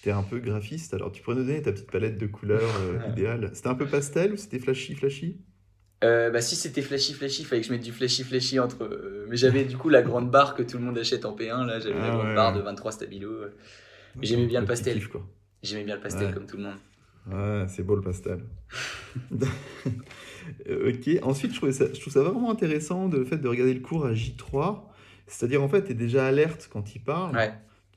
[0.00, 3.00] T'es un peu graphiste, alors tu pourrais nous donner ta petite palette de couleurs euh,
[3.08, 3.50] idéale.
[3.54, 5.38] C'était un peu pastel ou c'était flashy, flashy?
[6.04, 8.84] Euh, bah si c'était flashy flashy, il fallait que je mette du flashy flashy entre.
[8.84, 11.66] euh, mais j'avais du coup la grande barre que tout le monde achète en P1
[11.66, 12.34] là, j'avais la Ah grande ouais.
[12.34, 13.30] barre de 23 stabilo.
[13.30, 13.54] euh.
[14.22, 15.00] J'aimais bien le pastel.
[15.62, 16.32] J'aimais bien le pastel Ouais.
[16.34, 16.76] comme tout le monde.
[17.30, 18.40] Ouais, c'est beau le pastel.
[20.68, 23.80] Ok, ensuite je, ça, je trouve ça vraiment intéressant de, le fait de regarder le
[23.80, 24.80] cours à J3.
[25.26, 27.36] C'est-à-dire en fait, tu es déjà alerte quand il parle.
[27.36, 27.52] Ouais.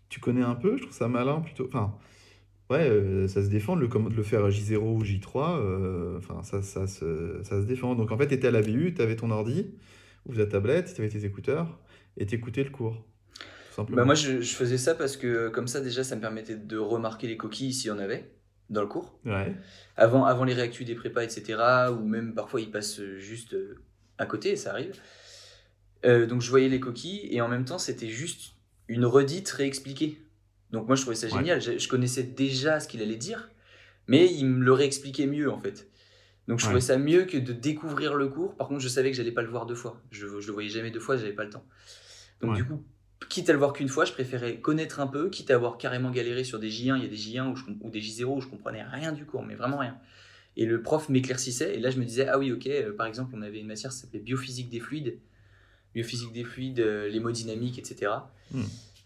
[0.09, 1.65] Tu connais un peu, je trouve ça malin plutôt.
[1.67, 1.93] Enfin,
[2.71, 5.59] ouais, euh, ça se défend le, comm- de le faire à J0 ou J3.
[5.59, 7.95] euh, Enfin, ça, ça, se, ça se défend.
[7.95, 9.71] Donc en fait, tu étais à la BU, tu avais ton ordi
[10.27, 11.79] ou ta tablette, tu avais tes écouteurs
[12.17, 13.05] et tu écoutais le cours.
[13.69, 13.97] Tout simplement.
[13.97, 16.77] Bah moi je, je faisais ça parce que comme ça déjà ça me permettait de
[16.77, 18.29] remarquer les coquilles s'il y en avait
[18.69, 19.17] dans le cours.
[19.25, 19.55] Ouais.
[19.97, 21.59] Avant, avant les réactus des prépas, etc.
[21.91, 23.75] Ou même parfois ils passent juste euh,
[24.17, 24.93] à côté, ça arrive.
[26.05, 28.53] Euh, donc je voyais les coquilles et en même temps c'était juste
[28.87, 30.17] une redite réexpliquée.
[30.71, 31.33] Donc moi je trouvais ça Ouais.
[31.33, 31.61] génial.
[31.61, 33.49] Je, je connaissais déjà ce qu'il allait dire,
[34.07, 35.89] mais il me le réexpliquait mieux en fait.
[36.47, 36.69] Donc je Ouais.
[36.71, 38.55] trouvais ça mieux que de découvrir le cours.
[38.55, 40.01] Par contre je savais que j'allais pas le voir deux fois.
[40.11, 41.65] Je, je le voyais jamais deux fois, j'avais pas le temps.
[42.41, 42.57] Donc Ouais.
[42.57, 42.83] du coup,
[43.29, 46.09] quitte à le voir qu'une fois, je préférais connaître un peu, quitte à avoir carrément
[46.09, 48.41] galéré sur des J1, il y a des J1 où je ou des J0 où
[48.41, 49.97] je comprenais rien du cours, mais vraiment rien.
[50.57, 53.33] Et le prof m'éclaircissait, et là je me disais, ah oui, ok, euh, par exemple,
[53.35, 55.17] on avait une matière qui s'appelait biophysique des fluides,
[55.93, 58.11] biophysique des fluides, euh, l'hémodynamique, etc.
[58.51, 58.63] Hmm.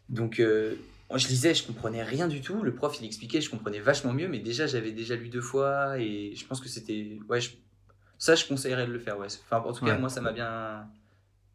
[0.09, 0.75] Donc euh,
[1.15, 4.27] je lisais, je comprenais rien du tout, le prof il expliquait, je comprenais vachement mieux,
[4.27, 7.19] mais déjà j'avais déjà lu deux fois, et je pense que c'était.
[7.29, 7.51] Ouais, je-
[8.17, 9.27] ça je conseillerais de le faire, ouais.
[9.49, 9.99] Enfin, en tout cas, Ouais.
[9.99, 10.87] moi ça m'a bien,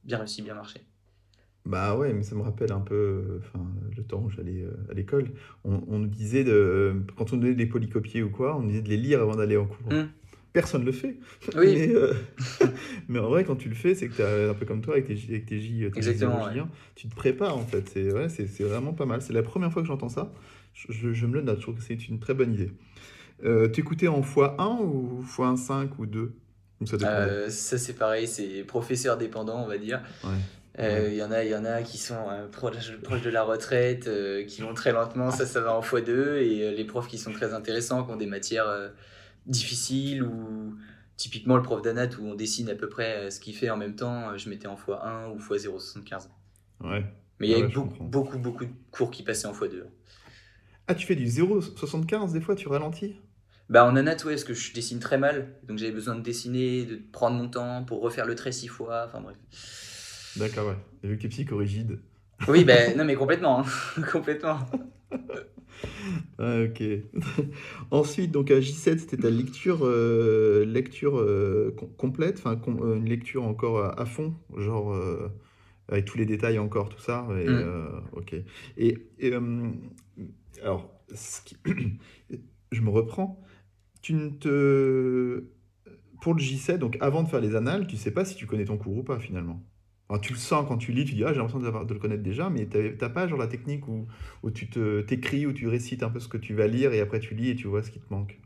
[0.04, 0.80] bien réussi, bien marché.
[1.66, 3.62] Bah ouais, mais ça me rappelle un peu euh, enfin,
[3.94, 5.30] le temps où j'allais euh, à l'école.
[5.64, 8.80] On, on nous disait, de, quand on donnait des polycopiés ou quoi, on nous disait
[8.82, 9.92] de les lire avant d'aller en cours.
[9.92, 10.06] Hmm.
[10.52, 11.16] Personne ne le fait.
[11.56, 12.12] Oui, Mais, euh,
[13.08, 15.06] mais en vrai, quand tu le fais, c'est que tu un peu comme toi avec
[15.06, 17.88] tes, avec tes J, tes Exactement, J0, J1, tu te prépares en fait.
[17.88, 18.26] C'est ouais,
[18.66, 19.22] vraiment pas mal.
[19.22, 20.32] C'est la première fois que j'entends ça.
[20.74, 22.70] Je, je- je me le note, je trouve que c'est une très bonne idée.
[23.44, 26.32] Euh, T'écoutais en x1 ou x1.5 ou 2
[26.80, 30.00] Ou ça dépendait Euh, ça c'est pareil, c'est professeur dépendant, on va dire.
[30.24, 30.30] Ouais.
[30.78, 33.30] Euh, Il y en a, il y en a qui sont euh, proches, proches de
[33.30, 36.84] la retraite, euh, qui vont très lentement, ça, ça va en x2, et euh, les
[36.84, 38.88] profs qui sont très intéressants, qui ont des matières euh,
[39.50, 40.76] difficiles, ou
[41.16, 43.76] typiquement le prof d'anat où on dessine à peu près euh, ce qu'il fait en
[43.76, 46.28] même temps, euh, je mettais en x1 ou x0,75.
[46.82, 47.04] Ouais.
[47.38, 49.84] Mais il y avait beaucoup, beaucoup, beaucoup de cours qui passaient en x2.
[50.88, 53.16] Ah, tu fais du 0,75 des fois, tu ralentis?
[53.68, 56.84] Bah en anat, ouais, parce que je dessine très mal, donc j'avais besoin de dessiner,
[56.84, 59.36] de prendre mon temps pour refaire le trait six fois, enfin bref.
[60.36, 60.76] D'accord, ouais.
[61.04, 62.00] Et vu que t'es psychorigide.
[62.48, 64.02] Oui, ben non mais complètement, hein.
[64.12, 64.58] complètement.
[66.38, 66.82] Ah, ok.
[67.90, 72.96] Ensuite, donc à J7, c'était ta lecture, euh, lecture euh, com- complète, enfin com- euh,
[72.96, 75.28] une lecture encore à, à fond, genre euh,
[75.88, 77.26] avec tous les détails encore, tout ça.
[77.40, 77.62] Et, Mm.
[77.64, 78.34] euh, ok.
[78.76, 79.68] Et, et, euh,
[80.62, 81.56] alors, ce qui-
[82.72, 83.42] je me reprends.
[84.02, 85.44] Tu ne te,
[86.22, 88.64] pour le J7, donc avant de faire les annales, tu sais pas si tu connais
[88.64, 89.62] ton cours ou pas finalement.
[90.18, 92.50] Tu le sens quand tu lis, tu dis, ah, j'ai l'impression de le connaître déjà,
[92.50, 94.06] mais t'avais- t'as pas genre la technique où,
[94.52, 94.68] tu
[95.06, 97.50] t'écris, où tu récites un peu ce que tu vas lire et après tu lis
[97.50, 98.40] et tu vois ce qui te manque?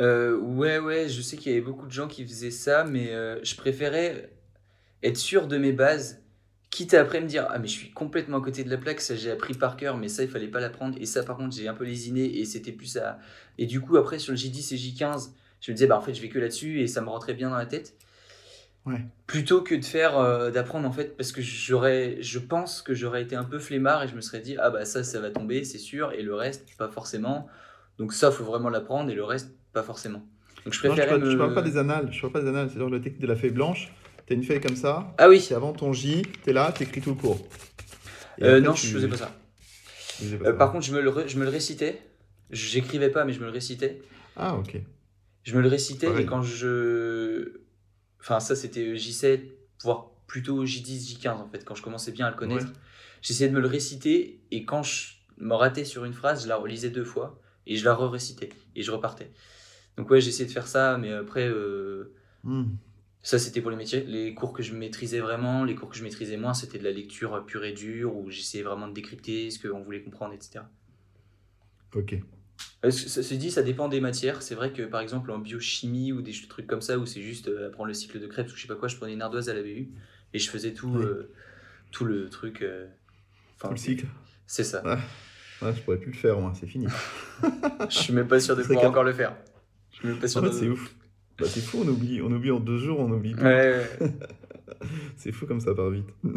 [0.00, 3.12] Euh, ouais, ouais, je sais qu'il y avait beaucoup de gens qui faisaient ça, mais
[3.12, 4.30] euh, je préférais
[5.02, 6.22] être sûr de mes bases,
[6.70, 9.00] quitte à après me dire, ah mais je suis complètement à côté de la plaque,
[9.00, 11.56] ça j'ai appris par cœur, mais ça il fallait pas l'apprendre, et ça par contre
[11.56, 13.18] j'ai un peu lésiné, et c'était plus ça.
[13.58, 16.14] Et du coup après sur le J10 et J15, je me disais, bah en fait
[16.14, 17.94] je vais que là-dessus, et ça me rentrait bien dans la tête.
[18.86, 19.00] Ouais.
[19.26, 23.22] Plutôt que de faire, euh, d'apprendre en fait, parce que j'aurais, je pense que j'aurais
[23.22, 25.64] été un peu flemmard, et je me serais dit, ah bah ça ça va tomber,
[25.64, 27.48] c'est sûr, et le reste, pas forcément.
[27.98, 30.22] Donc ça, faut vraiment l'apprendre, et le reste, pas forcément.
[30.64, 32.78] Donc je Non, je, me- parle pas des annales, je parle pas des annales, c'est
[32.78, 33.90] genre la technique de la feuille blanche.
[34.26, 37.10] T'as une feuille comme ça, Ah oui, c'est avant ton J, t'es là, t'écris tout
[37.10, 37.38] le cours.
[38.42, 39.30] Euh, après, non, tu- je faisais pas ça.
[40.18, 40.58] faisais pas Euh, ça.
[40.58, 42.00] par contre, je me le, re- je me le récitais.
[42.50, 44.00] J'écrivais pas, mais je me le récitais.
[44.36, 44.76] Ah, ok.
[45.42, 46.24] Je me le récitais Pareil.
[46.24, 47.60] et quand je.
[48.24, 49.42] Enfin, ça c'était J7,
[49.82, 52.66] voire plutôt J10, J15 en fait, quand je commençais bien à le connaître.
[52.66, 52.72] Ouais.
[53.22, 56.56] J'essayais de me le réciter et quand je me ratais sur une phrase, je la
[56.56, 59.30] relisais deux fois et je la re-récitais et je repartais.
[59.96, 61.46] Donc, ouais, j'essayais de faire ça, mais après.
[61.46, 62.14] euh,
[62.44, 62.76] Hmm.
[63.22, 64.04] Ça, c'était pour les métiers.
[64.04, 66.90] Les cours que je maîtrisais vraiment, les cours que je maîtrisais moins, c'était de la
[66.90, 70.60] lecture pure et dure, où j'essayais vraiment de décrypter ce qu'on voulait comprendre, etc.
[71.94, 72.16] Ok.
[72.84, 74.42] Euh, ce- Ceci dit, ça dépend des matières.
[74.42, 77.48] C'est vrai que par exemple en biochimie ou des trucs comme ça, où c'est juste
[77.48, 79.48] euh, apprendre le cycle de Krebs ou je sais pas quoi, je prenais une ardoise
[79.48, 79.88] à la BU
[80.34, 81.04] et je faisais tout, Oui.
[81.04, 81.30] euh,
[81.90, 82.62] tout le truc.
[82.62, 82.86] euh,
[83.56, 84.06] enfin, Tout le cycle.
[84.46, 84.82] C'est ça.
[84.84, 86.86] Ah, je pourrais plus le faire, moi, c'est fini.
[87.88, 89.34] Je suis même pas sûr de pouvoir encore le faire.
[89.92, 90.50] Je suis même pas sûr En de.
[90.50, 90.94] c'est ouf.
[91.38, 93.34] Bah, c'est fou, on oublie, on oublie en deux jours, on oublie.
[93.34, 93.42] tout.
[93.42, 94.08] Ouais, ouais.
[95.16, 96.08] C'est fou comme ça part vite.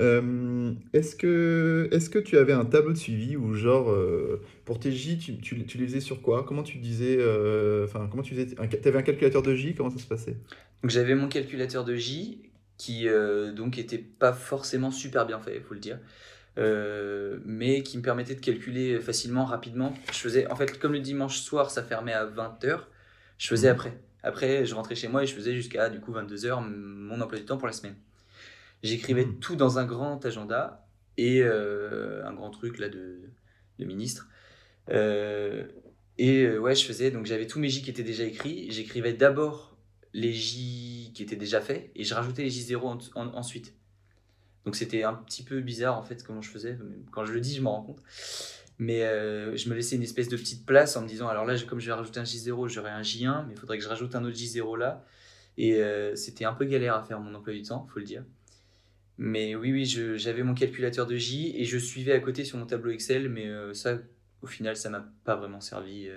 [0.00, 4.80] Euh, est-ce que, est-ce que tu avais un tableau de suivi ou genre euh, pour
[4.80, 6.44] tes J, tu, tu, tu les faisais sur quoi?
[6.44, 9.90] Comment tu disais, euh, enfin comment tu faisais, un, t'avais un calculateur de J, comment
[9.90, 10.36] ça se passait?
[10.82, 13.06] Donc j'avais mon calculateur de J qui
[13.54, 15.98] donc était pas forcément super bien fait, faut le dire,
[16.58, 19.94] Euh, mais qui me permettait de calculer facilement, rapidement.
[20.12, 22.90] Je faisais, en fait, comme le dimanche soir, ça fermait à 20h,
[23.38, 23.74] je faisais Mhm.
[23.74, 24.03] après.
[24.24, 27.44] Après, je rentrais chez moi et je faisais jusqu'à du coup 22h mon emploi du
[27.44, 27.94] temps pour la semaine.
[28.82, 29.38] J'écrivais Mhm.
[29.38, 33.20] tout dans un grand agenda et euh, un grand truc là de,
[33.78, 34.28] de ministre.
[34.90, 35.64] Euh,
[36.18, 38.70] et euh, ouais, je faisais, donc j'avais tous mes J qui étaient déjà écrits.
[38.70, 39.76] J'écrivais d'abord
[40.12, 43.74] les J qui étaient déjà faits et je rajoutais les J0 en- en- ensuite.
[44.64, 46.78] Donc c'était un petit peu bizarre en fait comment je faisais.
[47.10, 48.02] Quand je le dis, je m'en rends compte.
[48.78, 51.56] Mais euh, je me laissais une espèce de petite place en me disant alors là,
[51.60, 54.14] comme je vais rajouter un J0, j'aurai un J1, mais il faudrait que je rajoute
[54.16, 55.04] un autre J0 là.
[55.56, 58.24] Et euh, c'était un peu galère à faire mon emploi du temps, faut le dire.
[59.16, 59.84] Mais oui, oui,
[60.16, 63.46] j'avais mon calculateur de J et je suivais à côté sur mon tableau Excel, mais
[63.46, 63.98] euh, ça,
[64.42, 66.08] au final, ça m'a pas vraiment servi.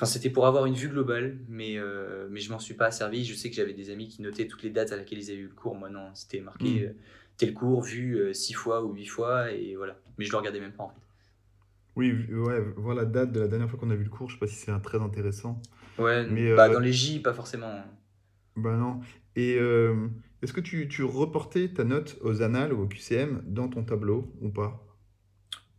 [0.00, 3.24] Enfin, c'était pour avoir une vue globale, mais, euh, mais je m'en suis pas servi.
[3.24, 5.40] Je sais que j'avais des amis qui notaient toutes les dates à laquelle ils avaient
[5.40, 5.74] eu le cours.
[5.74, 6.84] Moi, non, c'était marqué Mm.
[6.84, 6.92] euh,
[7.36, 9.98] tel cours vu euh, six fois ou huit fois, et voilà.
[10.16, 11.00] Mais je le regardais même pas en fait.
[12.00, 14.34] Oui, ouais, voir la date de la dernière fois qu'on a vu le cours, je
[14.36, 15.60] sais pas si c'est un très intéressant.
[15.98, 17.84] Ouais, Mais, bah, euh, dans les J, pas forcément.
[18.56, 19.00] Bah non.
[19.36, 20.08] Et euh,
[20.40, 24.32] est-ce que tu, tu reportais ta note aux annales ou au QCM dans ton tableau
[24.40, 24.82] ou pas?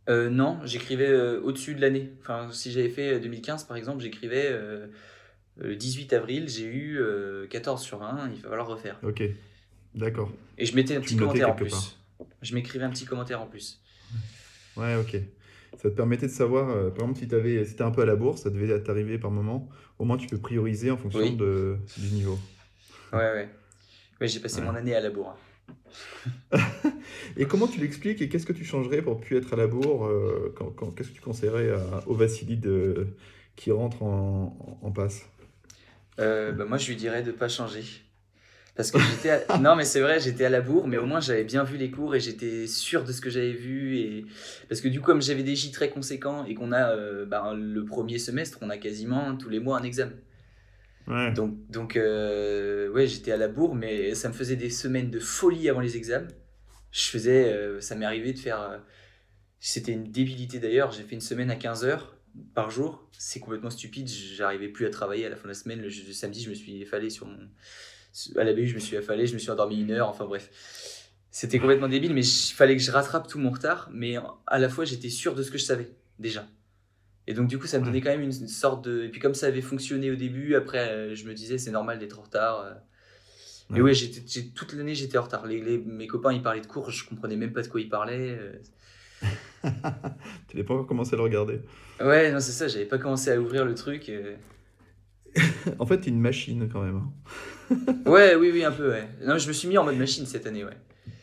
[0.08, 2.12] Euh, non, j'écrivais au-dessus de l'année.
[2.20, 4.56] Enfin, si j'avais fait euh, 2015 par exemple, j'écrivais
[5.56, 8.98] le 18 avril, j'ai eu euh, 14 sur 20, il va falloir refaire.
[9.02, 9.22] Ok,
[9.94, 10.30] d'accord.
[10.56, 11.98] Et je mettais un Tu petit commentaire en plus.
[12.42, 13.80] Je m'écrivais un petit commentaire en plus.
[14.76, 15.16] Ouais, ok.
[15.80, 18.16] Ça te permettait de savoir, euh, par exemple, si tu si un peu à la
[18.16, 19.68] bourse, ça devait t'arriver par moment,
[19.98, 21.36] au moins tu peux prioriser en fonction Oui.
[21.36, 22.38] de, du niveau.
[23.12, 23.48] Ouais, ouais.
[24.20, 24.66] Ouais, j'ai passé Ouais.
[24.66, 25.36] mon année à la bourre.
[27.36, 30.06] Et comment tu l'expliques et qu'est-ce que tu changerais pour plus être à la bourre
[30.06, 33.16] euh, quand, quand- Qu'est-ce que tu conseillerais à, au Vassilide euh,
[33.56, 35.26] qui rentre en, en, en passe?
[36.18, 37.84] Euh, bah, moi, je lui dirais de pas changer.
[38.74, 41.20] Parce que j'étais à- non mais c'est vrai j'étais à la bourre mais au moins
[41.20, 44.24] j'avais bien vu les cours et j'étais sûr de ce que j'avais vu et
[44.68, 47.52] parce que du coup comme j'avais des J très conséquents et qu'on a euh, bah,
[47.54, 50.14] le premier semestre on a quasiment tous les mois un examen.
[51.08, 51.32] Ouais.
[51.32, 55.18] donc donc euh, ouais j'étais à la bourre mais ça me faisait des semaines de
[55.20, 56.28] folie avant les examens.
[56.92, 58.80] Je faisais euh, ça m'est arrivé de faire
[59.60, 62.16] c'était une débilité d'ailleurs j'ai fait une semaine à 15 heures
[62.54, 63.06] par jour.
[63.18, 65.80] C'est complètement stupide j'arrivais plus à travailler à la fin de la semaine.
[65.82, 67.36] Le, le samedi je me suis effalé sur mon
[68.36, 70.50] à la BU, je me suis affalé, je me suis endormi une heure, enfin bref.
[71.30, 74.68] C'était complètement débile, mais il fallait que je rattrape tout mon retard, mais à la
[74.68, 76.46] fois j'étais sûr de ce que je savais, déjà.
[77.26, 79.04] Et donc du coup, ça me donnait quand même une sorte de...
[79.04, 81.98] Et puis comme ça avait fonctionné au début, après euh, je me disais c'est normal
[81.98, 82.60] d'être en retard.
[82.60, 82.72] euh.
[83.70, 83.94] Mais Ouais.
[83.94, 85.46] j'étais, j'ai- toute l'année j'étais en retard.
[85.46, 87.88] Les, les- mes copains ils parlaient de cours, je comprenais même pas de quoi ils
[87.88, 88.36] parlaient.
[88.38, 88.52] euh.
[90.48, 91.60] Tu n'avais pas encore commencé à le regarder.
[92.00, 94.10] Ouais, non, c'est ça, j'avais pas commencé à ouvrir le truc.
[95.78, 96.96] en fait, t'es une machine quand même.
[96.96, 97.76] hein.
[98.06, 99.08] Ouais, oui, oui, un peu, ouais.
[99.24, 100.76] Non, je me suis mis en mode machine cette année, ouais.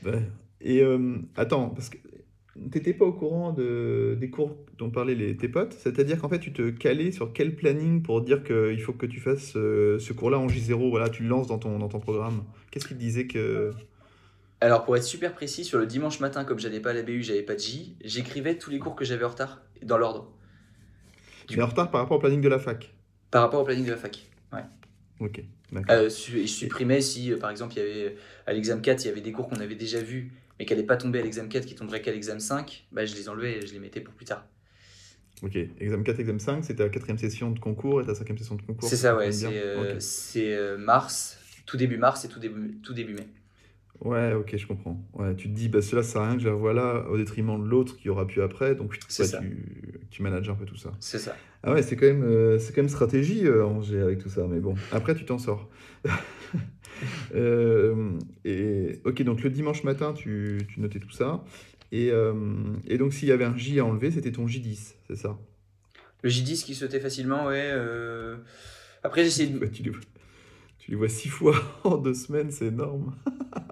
[0.06, 0.22] Ouais.
[0.62, 1.98] Et euh, attends, parce que
[2.72, 6.40] t'étais pas au courant de, des cours dont parlaient les, tes potes, c'est-à-dire qu'en fait
[6.40, 10.12] tu te calais sur quel planning pour dire qu'il faut que tu fasses euh, ce
[10.14, 12.44] cours-là en J0, voilà, tu le lances dans ton, dans ton programme.
[12.72, 13.72] Qu'est-ce qui te disait que...
[14.62, 17.24] Alors, pour être super précis, sur le dimanche matin, comme j'allais pas à la BU,
[17.24, 20.34] j'avais pas de J, j'écrivais tous les cours que j'avais en retard, dans l'ordre,
[21.48, 22.94] Tu es en retard par rapport au planning de la fac.
[23.32, 24.26] Par rapport au planning de la fac.
[25.20, 25.96] Ok, d'accord.
[25.98, 28.16] Euh, je supprimais si, euh, par exemple, il y avait,
[28.48, 30.86] à l'examen 4, il y avait des cours qu'on avait déjà vus, mais qui n'allaient
[30.86, 33.68] pas tomber à l'examen 4, qui tomberaient qu'à l'examen 5, bah, je les enlevais et
[33.68, 34.46] je les mettais pour plus tard.
[35.42, 38.56] Ok, examen 4, examen 5, c'était ta quatrième session de concours et ta cinquième session
[38.56, 38.88] de concours.
[38.88, 39.30] C'est ça, ouais.
[39.44, 40.02] euh, Ok.
[40.02, 43.28] c'est, euh, mars, tout début mars et tout début, tout début mai.
[44.02, 45.06] Ouais, ok, je comprends.
[45.14, 47.06] Ouais, tu te dis, bah, cela, ça sert à rien que je la revoie là,
[47.10, 49.40] au détriment de l'autre qui aura pu après, donc ouais, ça.
[49.40, 50.92] tu, tu manages un peu tout ça.
[51.02, 51.36] C'est ça.
[51.64, 54.48] Ah ouais, c'est quand même, euh, c'est quand même stratégie, euh, Angers, avec tout ça,
[54.48, 55.70] mais bon, après, tu t'en sors.
[57.34, 58.12] Euh,
[58.44, 61.46] et, ok, donc le dimanche matin, tu, tu notais tout ça,
[61.94, 62.34] et, euh,
[62.88, 65.38] et donc s'il y avait un J à enlever, c'était ton J10, c'est ça?
[66.24, 67.72] Le J10 qui sautait facilement, ouais.
[69.02, 69.60] Après, j'ai essayé de...
[69.64, 69.82] Ouais, tu
[70.90, 73.16] les, vois- six fois en deux semaines, c'est énorme.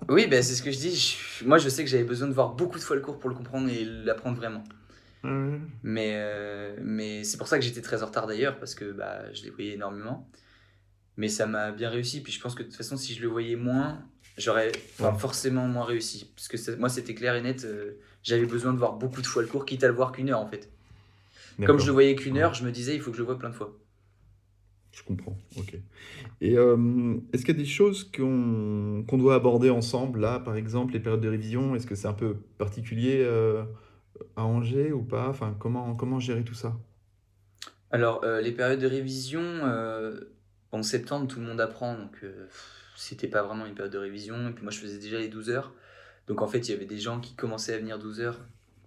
[0.09, 0.95] Oui, bah, c'est ce que je dis.
[0.95, 3.29] je- Moi, je sais que j'avais besoin de voir beaucoup de fois le cours pour
[3.29, 4.63] le comprendre et l'apprendre vraiment.
[5.25, 5.59] Ouais.
[5.83, 9.31] Mais, euh, mais c'est pour ça que j'étais très en retard d'ailleurs, parce que bah,
[9.33, 10.29] je les voyais énormément.
[11.17, 12.21] Mais ça m'a bien réussi.
[12.23, 14.01] Puis je pense que de toute façon, si je le voyais moins,
[14.37, 15.11] j'aurais Ouais.
[15.19, 16.31] forcément moins réussi.
[16.35, 17.65] Parce que ça- moi, c'était clair et net.
[17.65, 20.29] euh, J'avais besoin de voir beaucoup de fois le cours, quitte à le voir qu'une
[20.29, 20.69] heure en fait.
[21.65, 23.37] Comme je le voyais qu'une heure, je me disais, il faut que je le voie
[23.39, 23.77] plein de fois.
[24.91, 25.77] Je comprends, ok.
[26.41, 30.55] Et euh, est-ce qu'il y a des choses qu'on qu'on doit aborder ensemble, là, par
[30.55, 33.63] exemple, les périodes de révision, est-ce que c'est un peu particulier euh,
[34.35, 35.29] à Angers ou pas?
[35.29, 36.77] Enfin, comment, comment gérer tout ça?
[37.91, 39.41] Alors, euh, les périodes de révision,
[40.71, 42.25] en septembre, tout le monde apprend, donc
[42.95, 44.49] c'était pas vraiment une période de révision.
[44.49, 45.73] Et puis moi, je faisais déjà les 12 heures.
[46.27, 48.39] Donc en fait, il y avait des gens qui commençaient à venir 12 heures,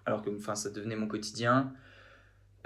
[0.07, 1.73] alors que ça devenait mon quotidien.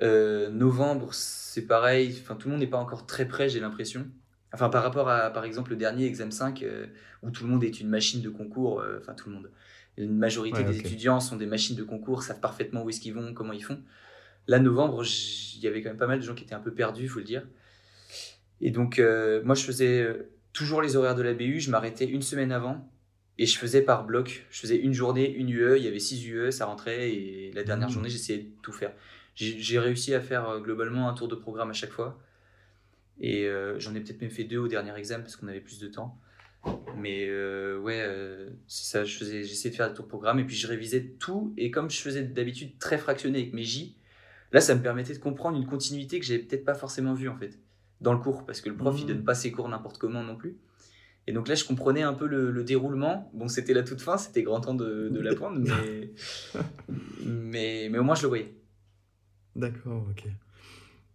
[0.02, 4.06] Euh, novembre, c'est pareil, enfin, tout le monde n'est pas encore très prêt, j'ai l'impression.
[4.52, 6.86] Enfin, par rapport à, par exemple, le dernier examen 5, euh,
[7.22, 9.50] où tout le monde est une machine de concours, euh, enfin, tout le monde.
[9.96, 13.14] Une majorité Ouais, des étudiants sont des machines de concours, savent parfaitement où est-ce qu'ils
[13.14, 13.80] vont, comment ils font.
[14.48, 16.72] Là, novembre, il y avait quand même pas mal de gens qui étaient un peu
[16.72, 17.46] perdus, il faut le dire.
[18.60, 19.00] Et donc,
[19.44, 20.06] moi, je faisais
[20.52, 22.88] toujours les horaires de la BU, je m'arrêtais une semaine avant
[23.38, 24.46] et je faisais par bloc.
[24.50, 27.64] Je faisais une journée, une UE, il y avait 6 UE, ça rentrait et la
[27.64, 27.94] dernière Mhm.
[27.94, 28.92] journée, j'essayais de tout faire.
[29.34, 32.20] J'ai réussi à faire euh, globalement un tour de programme à chaque fois.
[33.20, 35.78] Et euh, j'en ai peut-être même fait deux au dernier examen parce qu'on avait plus
[35.78, 36.18] de temps.
[36.96, 40.38] Mais euh, ouais, euh, c'est ça, je faisais, j'essayais de faire des tours de programme
[40.38, 41.52] et puis je révisais tout.
[41.56, 43.96] Et comme je faisais d'habitude très fractionné avec mes J,
[44.52, 47.36] là ça me permettait de comprendre une continuité que j'avais peut-être pas forcément vue en
[47.36, 47.58] fait
[48.00, 49.08] dans le cours parce que le prof il Mhm.
[49.08, 50.56] donne pas ses cours n'importe comment non plus.
[51.26, 53.30] Et donc là je comprenais un peu le, le déroulement.
[53.34, 56.10] Bon, c'était la toute fin, c'était grand temps de, de l'apprendre, mais,
[57.24, 58.54] mais, mais au moins je le voyais.
[59.56, 60.24] D'accord, ok.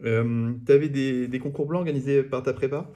[0.02, 2.90] Euh, t'avais des, des concours blancs organisés par ta prépa?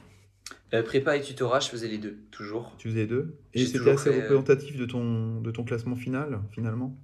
[0.73, 2.73] Euh, prépa et tutorat, je faisais les deux, toujours.
[2.77, 3.35] Tu faisais les deux?
[3.53, 6.97] Et c'était assez fait, euh, représentatif de ton, de ton classement final, finalement?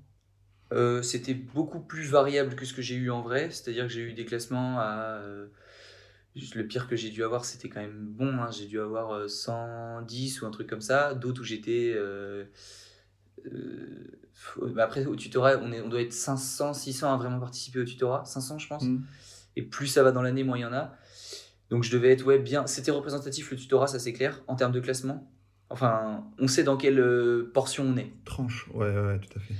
[0.72, 4.02] Euh, c'était beaucoup plus variable que ce que j'ai eu en vrai, c'est-à-dire que j'ai
[4.02, 5.22] eu des classements à...
[6.56, 9.28] le pire que j'ai dû avoir, c'était quand même bon, hein, j'ai dû avoir euh,
[9.28, 11.96] 110 ou un truc comme ça, d'autres où j'étais...
[14.74, 17.86] bah après, au tutorat, on, est, on doit être 500, 600 à vraiment participer au
[17.86, 19.02] tutorat, 500 je pense, Hmm.
[19.56, 20.96] et plus ça va dans l'année, moins il y en a.
[21.70, 22.66] Donc je devais être ouais, bien...
[22.68, 25.32] C'était représentatif le tutorat, ça c'est clair, en termes de classement.
[25.70, 29.40] Enfin, on sait dans quelle euh, portion on est Tranche, ouais, ouais, ouais, tout à
[29.40, 29.54] fait.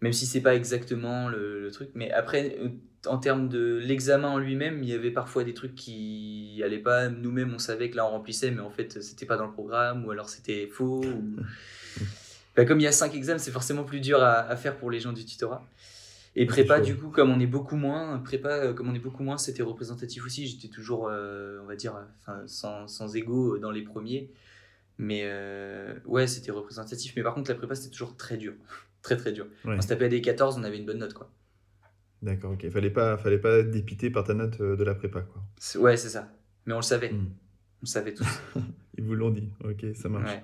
[0.00, 1.90] même si c'est pas exactement le, le truc.
[1.94, 2.68] Mais après, euh,
[3.06, 7.08] en termes de l'examen en lui-même, il y avait parfois des trucs qui allaient pas.
[7.10, 10.06] Nous-mêmes, on savait que là, on remplissait, mais en fait, c'était pas dans le programme,
[10.06, 11.02] ou alors c'était faux.
[11.04, 11.36] ou-
[12.52, 14.90] Enfin, comme il y a cinq examens, c'est forcément plus dur à, à faire pour
[14.90, 15.66] les gens du tutorat.
[16.36, 19.24] Et prépa, du coup, comme on est beaucoup moins, prépa, euh, comme on est beaucoup
[19.24, 20.46] moins, c'était représentatif aussi.
[20.46, 21.96] J'étais toujours, euh, on va dire,
[22.28, 24.30] euh, sans, sans ego dans les premiers.
[24.98, 27.14] Mais euh, ouais, c'était représentatif.
[27.16, 28.52] Mais par contre, la prépa, c'était toujours très dur.
[29.02, 29.46] très, très dur.
[29.64, 29.74] Ouais.
[29.78, 31.30] On se tapait à des 14, on avait une bonne note, quoi.
[32.22, 32.68] D'accord, ok.
[32.70, 35.42] Fallait pas, fallait pas être dépité par ta note euh, de la prépa, quoi.
[35.80, 36.30] Ouais, c'est ça.
[36.66, 37.10] Mais on le savait.
[37.10, 37.30] Hmm.
[37.78, 38.28] On le savait tous.
[38.98, 39.48] Ils vous l'ont dit.
[39.64, 40.30] Ok, ça marche.
[40.30, 40.42] Ouais.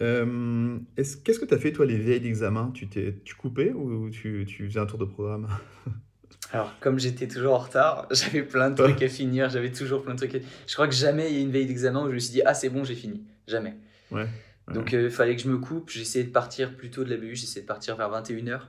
[0.00, 2.70] Euh, est-ce- Qu'est-ce que tu as fait, toi, les veilles d'examen?
[2.72, 5.48] Tu t'es, tu coupais ou tu, tu faisais un tour de programme?
[6.52, 9.48] Alors, comme j'étais toujours en retard, j'avais plein de trucs à finir.
[9.50, 10.38] J'avais toujours plein de trucs à...
[10.66, 12.42] Je crois que jamais il y a une veille d'examen où je me suis dit,
[12.44, 13.22] ah, c'est bon, j'ai fini.
[13.46, 13.76] Jamais.
[14.10, 14.26] Ouais.
[14.68, 14.74] ouais.
[14.74, 15.90] Donc, il fallait que je me coupe.
[15.90, 17.34] J'essayais de partir plus tôt de la BU.
[17.36, 18.60] J'essayais de partir vers 21h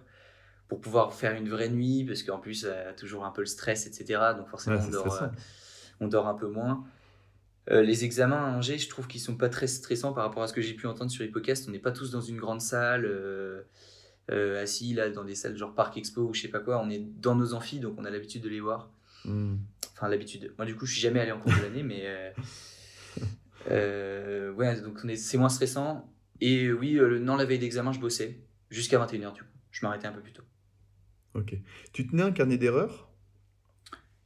[0.70, 2.06] pour pouvoir faire une vraie nuit.
[2.06, 4.20] Parce qu'en plus, euh, toujours un peu le stress, etc.
[4.38, 5.28] Donc, forcément, Ouais, on, dort, euh,
[6.00, 6.84] on dort un peu moins.
[7.68, 10.54] Les examens à Angers, je trouve qu'ils sont pas très stressants par rapport à ce
[10.54, 11.68] que j'ai pu entendre sur Hippocast.
[11.68, 13.10] On n'est pas tous dans une grande salle,
[14.30, 16.82] assis là dans des salles genre Parc Expo ou je sais pas quoi.
[16.84, 18.92] On est dans nos amphis, donc on a l'habitude de les voir.
[19.26, 19.56] Hmm.
[19.94, 20.54] Enfin, l'habitude.
[20.58, 22.34] Moi, du coup, je suis jamais allé en cours de l'année, mais.
[24.58, 26.10] ouais, donc c'est moins stressant.
[26.42, 28.40] Et oui, non, la veille d'examen, je bossais
[28.70, 29.48] jusqu'à 21h, du coup.
[29.72, 30.44] Je m'arrêtais un peu plus tôt.
[31.34, 31.56] Ok.
[31.94, 33.10] Tu tenais un carnet d'erreurs?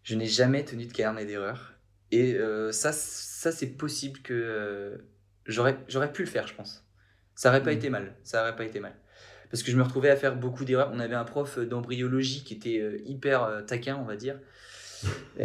[0.04, 1.77] Je n'ai jamais tenu de carnet d'erreurs.
[2.12, 4.98] Et euh, ça, ça c'est possible que euh,
[5.46, 6.86] j'aurais, j'aurais pu le faire, je pense.
[7.36, 7.78] Ça n'aurait pas hmm.
[7.78, 8.16] été mal.
[8.24, 8.96] Ça aurait pas été mal.
[9.52, 10.92] Parce que je me retrouvais à faire beaucoup d'erreurs.
[10.94, 14.40] On avait un prof d'embryologie qui était euh, hyper taquin, on va dire.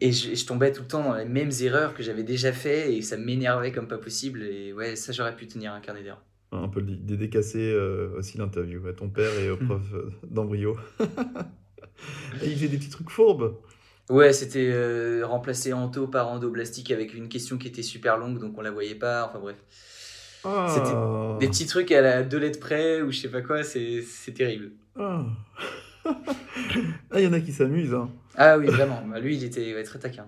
[0.00, 2.94] Et, je, je, tombais tout le temps dans les mêmes erreurs que j'avais déjà fait
[2.94, 4.42] et ça m'énervait comme pas possible.
[4.42, 6.22] Et ouais, ça, j'aurais pu tenir un carnet d'erreurs
[6.62, 10.76] un peu dédicacé euh, aussi l'interview à ton père et au prof euh, d'embryo.
[12.42, 13.56] il faisait des petits trucs fourbes.
[14.10, 18.56] Ouais, c'était euh, remplacer ento par endoblastique avec une question qui était super longue, donc
[18.58, 19.26] on la voyait pas.
[19.26, 19.56] Enfin bref.
[20.68, 21.38] C'était ah.
[21.40, 24.72] des petits trucs à la deux lettres près ou je sais pas quoi, c'est terrible.
[26.06, 27.94] Ah, il y en a qui s'amusent.
[27.94, 28.10] Hein.
[28.36, 29.02] Ah oui, vraiment.
[29.06, 30.26] Bah, lui, il était très taquin.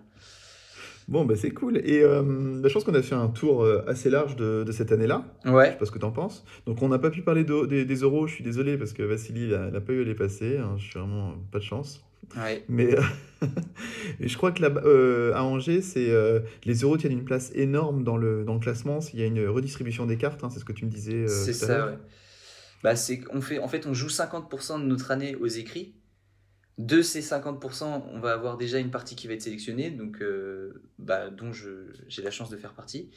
[1.08, 1.78] Bon, bah, c'est cool.
[1.78, 4.72] Et euh, bah, je pense qu'on a fait un tour euh, assez large de, de
[4.72, 5.24] cette année-là.
[5.44, 5.66] Ouais.
[5.66, 6.44] Je sais pas ce que tu en penses.
[6.66, 8.26] Donc, on n'a pas pu parler des, des, euros.
[8.26, 10.58] Je suis désolé parce que Vassili n'a pas eu à les passer.
[10.58, 10.74] Hein.
[10.78, 12.04] Je suis vraiment pas de chance.
[12.36, 12.64] Ouais.
[12.68, 12.96] Mais,
[14.20, 16.12] je crois que là, euh, à Angers, c'est
[16.64, 19.00] les euros tiennent une place énorme dans le, dans le classement.
[19.00, 21.28] S'il y a une redistribution des cartes, hein, c'est ce que tu me disais.
[21.28, 21.98] c'est ça, ouais.
[22.82, 22.94] Bah,
[23.32, 25.94] on fait, en fait, on joue 50% de notre année aux écrits.
[26.78, 30.82] De ces 50%, on va avoir déjà une partie qui va être sélectionnée, donc, euh,
[30.98, 33.08] bah, dont j'ai la chance de faire partie.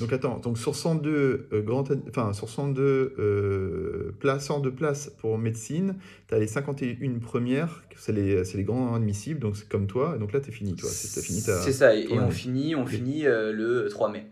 [0.00, 5.38] Donc attends, donc sur 102, euh, grand, enfin, sur 102 euh, places, de places pour
[5.38, 5.96] médecine,
[6.26, 10.32] tu as les 51 premières, c'est les, les grands admissibles, donc c'est comme toi, donc
[10.32, 10.88] là tu es fini, toi.
[10.88, 14.26] C'est ça, et, on finit, on finit le 3 mai.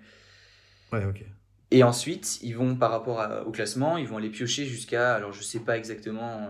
[0.93, 1.25] Ouais, ok.
[1.73, 5.43] Et ensuite, ils vont, par rapport au classement, ils vont aller piocher jusqu'à, alors je
[5.43, 6.49] sais pas exactement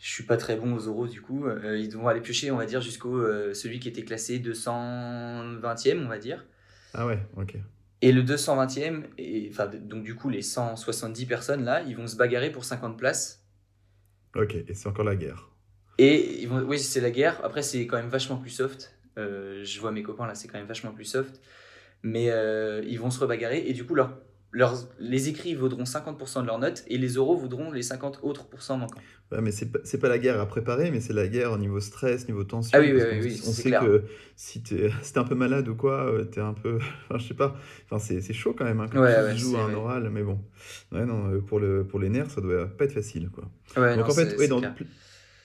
[0.00, 1.46] je suis pas très bon aux euros du coup.
[1.46, 6.04] Euh, ils vont aller piocher, on va dire, jusqu'au euh, celui qui était classé 220e,
[6.04, 6.46] on va dire.
[6.94, 7.56] Ah ouais, ok.
[8.02, 12.16] Et le 220e, et, enfin, donc du coup, les 170 personnes là, ils vont se
[12.16, 13.44] bagarrer pour 50 places.
[14.34, 15.50] Ok, et c'est encore la guerre.
[15.98, 17.38] Et ils vont, oui, c'est la guerre.
[17.44, 18.96] Après, c'est quand même vachement plus soft.
[19.18, 21.42] Euh, je vois mes copains là, c'est quand même vachement plus soft.
[22.02, 22.30] Mais
[22.86, 24.16] ils vont se rebagarrer et du coup, leur
[24.52, 28.78] les écrits vaudront 50% de leurs notes et les euros vaudront les 50 autres pourcents
[28.78, 29.00] manquants.
[29.30, 31.78] Ouais, mais c'est pas, pas la guerre à préparer, mais c'est la guerre au niveau
[31.78, 32.76] stress, niveau tension.
[32.76, 34.02] Ah oui, oui, oui, on, sait que
[34.34, 36.78] si t'es es un peu malade ou quoi, euh, t'es un peu.
[37.08, 37.56] Enfin, je sais pas.
[37.88, 40.40] Enfin, c'est chaud quand même hein, quand tu joues à un oral, mais bon.
[40.90, 43.44] Ouais, non, euh, pour, le, pour les nerfs, ça doit pas être facile, quoi.
[43.76, 44.60] Donc en fait, dans,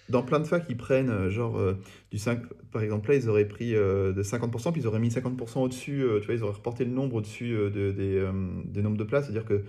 [0.09, 1.79] dans plein de facs, ils prennent euh, genre euh,
[2.11, 2.41] du 5,
[2.71, 6.05] par exemple là, ils auraient pris euh, de 50%, puis ils auraient mis 50% au-dessus,
[6.21, 8.23] tu vois, ils auraient reporté le nombre au-dessus de, des,
[8.65, 9.63] des, nombres de places, c'est-à-dire que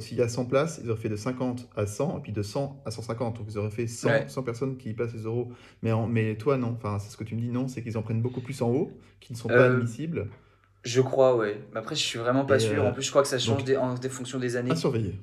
[0.00, 2.42] s'il y a 100 places, ils auraient fait de 50 à 100, et puis de
[2.42, 5.52] 100 à 150, donc ils auraient fait 100, 100 personnes qui passent les euros.
[5.82, 8.02] Mais, mais toi, non, enfin, c'est ce que tu me dis, non, c'est qu'ils en
[8.02, 10.28] prennent beaucoup plus en haut, qui ne sont pas admissibles.
[10.82, 11.60] Je crois, ouais.
[11.72, 12.84] Mais après, je suis vraiment pas sûr.
[12.84, 14.72] En plus, je crois que ça change des, en des fonctions des années.
[14.72, 15.14] À surveiller.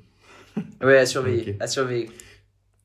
[0.84, 1.56] ouais, à surveiller.
[1.60, 2.10] À surveiller.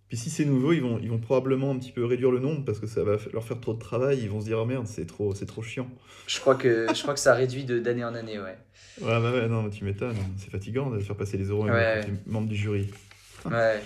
[0.08, 2.64] Puis si c'est nouveau, ils vont, ils vont probablement un petit peu réduire le nombre
[2.64, 4.20] parce que ça va leur faire trop de travail.
[4.22, 5.88] Ils vont se dire, oh merde, c'est trop, c'est trop chiant.
[6.28, 8.56] Je crois que, je crois que ça réduit d'année en année, ouais.
[9.00, 10.16] Ouais, bah ouais, non, tu m'étonnes.
[10.38, 12.02] C'est fatigant de faire passer les euros ouais.
[12.02, 12.88] les membres du jury.
[13.44, 13.80] Ouais.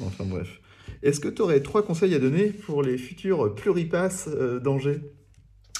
[0.00, 0.60] enfin bref.
[1.02, 5.00] Est-ce que tu aurais trois conseils à donner pour les futurs pluripasses euh, d'Angers?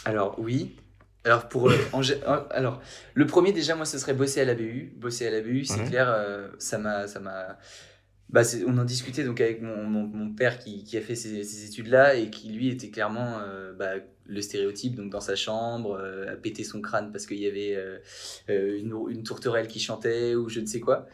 [0.04, 0.76] Alors oui.
[1.24, 2.82] Alors, pour, euh, euh, alors,
[3.14, 4.92] le premier, déjà, moi, ce serait bosser à la BU.
[4.96, 6.14] Bosser à la BU, c'est clair,
[6.58, 7.06] ça m'a
[8.30, 12.14] bah, on en discutait donc avec mon, mon, père qui, qui, a fait ces, études-là
[12.14, 13.92] et qui lui était clairement euh, bah,
[14.26, 17.74] le stéréotype donc dans sa chambre euh, à péter son crâne parce qu'il y avait
[17.74, 17.98] euh,
[18.78, 21.06] une, une, tourterelle qui chantait ou je ne sais quoi.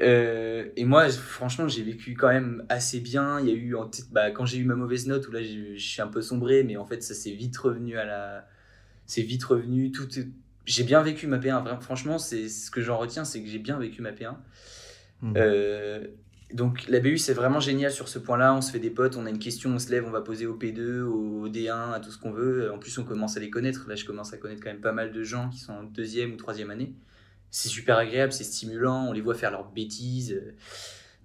[0.00, 3.38] et moi franchement j'ai vécu quand même assez bien.
[3.38, 5.78] Il y a eu en bah, quand j'ai eu ma mauvaise note où là je
[5.78, 8.48] suis un peu sombré mais en fait ça s'est vite revenu à la
[9.06, 10.08] c'est vite revenu tout
[10.66, 13.78] j'ai bien vécu ma P1 franchement c'est ce que j'en retiens c'est que j'ai bien
[13.78, 14.34] vécu ma P1
[15.20, 15.34] Hmm.
[15.36, 16.06] Euh,
[16.52, 19.26] donc la BU c'est vraiment génial sur ce point-là, on se fait des potes, on
[19.26, 22.10] a une question, on se lève, on va poser au P2, au D1, à tout
[22.10, 22.72] ce qu'on veut.
[22.72, 24.92] En plus on commence à les connaître, là je commence à connaître quand même pas
[24.92, 26.94] mal de gens qui sont en deuxième ou troisième année.
[27.50, 30.54] C'est super agréable, c'est stimulant, on les voit faire leurs bêtises, euh,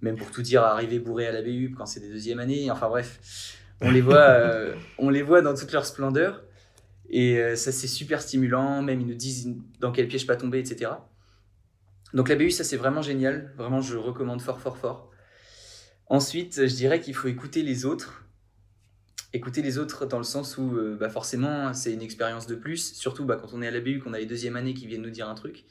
[0.02, 2.88] même pour tout dire arriver bourré à la BU quand c'est des deuxième années, enfin
[2.88, 6.42] bref, on les voit, euh, on les voit dans toute leur splendeur.
[7.10, 10.90] Et ça c'est super stimulant, même ils nous disent dans quel piège pas tomber, etc.
[12.14, 13.52] Donc la BU, ça c'est vraiment génial.
[13.56, 15.10] Vraiment, je recommande fort, fort, fort.
[16.06, 18.24] Ensuite, je dirais qu'il faut écouter les autres
[19.34, 22.94] écouter les autres dans le sens où euh, bah forcément c'est une expérience de plus,
[22.94, 25.02] surtout bah, quand on est à la BU, qu'on a les deuxième années qui viennent
[25.02, 25.64] nous dire un truc.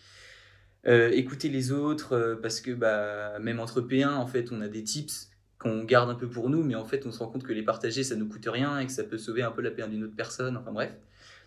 [0.86, 4.68] Euh, écouter les autres euh, parce que bah, même entre P1 en fait on a
[4.68, 7.44] des tips qu'on garde un peu pour nous mais en fait on se rend compte
[7.44, 9.70] que les partager ça nous coûte rien et que ça peut sauver un peu la
[9.70, 10.92] P1 d'une autre personne enfin bref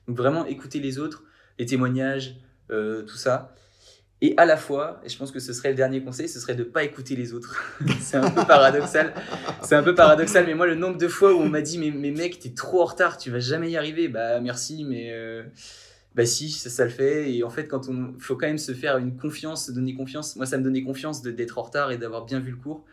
[0.09, 1.23] donc vraiment écouter les autres
[1.59, 2.37] les témoignages
[2.71, 3.55] tout ça
[4.23, 6.55] et à la fois, et je pense que ce serait le dernier conseil, ce serait
[6.55, 7.63] de ne pas écouter les autres.
[8.01, 9.13] c'est un peu paradoxal.
[9.63, 11.91] C'est un peu paradoxal, mais moi, le nombre de fois où on m'a dit, mais,
[11.91, 14.09] mais mec, t'es trop en retard, tu vas jamais y arriver.
[14.09, 15.43] Bah merci, mais euh,
[16.15, 17.31] bah si, ça, le fait.
[17.35, 20.35] Et en fait, quand on faut quand même se faire une confiance, se donner confiance.
[20.37, 22.87] Moi, ça me donnait confiance d'être en retard et d'avoir bien vu le cours.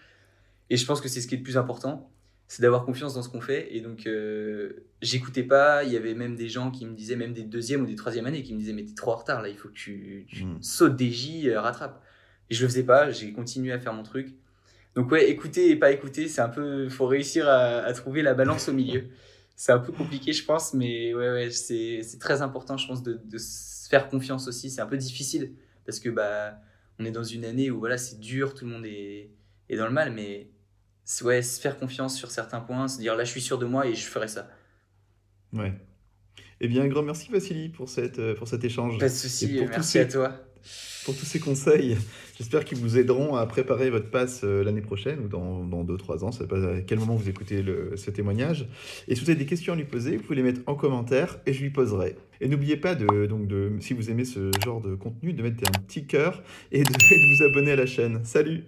[0.70, 2.10] Et je pense que c'est ce qui est le plus important
[2.48, 3.76] c'est d'avoir confiance dans ce qu'on fait.
[3.76, 5.84] Et donc, euh, j'écoutais pas.
[5.84, 8.26] Il y avait même des gens qui me disaient, même des deuxième ou des troisième
[8.26, 10.62] années, qui me disaient, mais t'es trop en retard là, il faut que tu, hmm.
[10.62, 12.04] sautes des J, euh, rattrape.
[12.50, 14.36] Et je le faisais pas, j'ai continué à faire mon truc.
[14.96, 16.90] Donc, ouais, écouter et pas écouter, c'est un peu.
[16.90, 19.06] faut réussir à, trouver la balance au milieu.
[19.56, 23.20] C'est un peu compliqué, je pense, mais ouais, ouais, c'est très important, je pense, de,
[23.24, 24.70] de se faire confiance aussi.
[24.70, 25.54] C'est un peu difficile
[25.86, 26.60] parce que, bah,
[27.00, 29.32] on est dans une année où voilà, c'est dur, tout le monde est,
[29.70, 30.50] est dans le mal, mais
[31.24, 33.88] ouais, se faire confiance sur certains points, se dire là je suis sûr de moi
[33.88, 34.50] et je ferai ça.
[35.54, 35.74] Ouais.
[36.62, 38.98] Eh bien, un grand merci Vassili pour, cette, euh, pour cet échange.
[38.98, 40.32] Pas de souci, merci à toi.
[41.04, 41.98] Pour tous ces conseils,
[42.38, 46.32] j'espère qu'ils vous aideront à préparer votre passe euh, l'année prochaine ou dans 2-3 ans.
[46.32, 48.70] Ça pas à quel moment vous écoutez le, ce témoignage.
[49.10, 51.38] Et si vous avez des questions à lui poser, vous pouvez les mettre en commentaire
[51.46, 52.16] et je lui poserai.
[52.40, 55.64] Et n'oubliez pas, de, donc de, si vous aimez ce genre de contenu, de mettre
[55.68, 56.42] un petit cœur
[56.72, 58.22] et de vous abonner à la chaîne.
[58.24, 58.64] Salut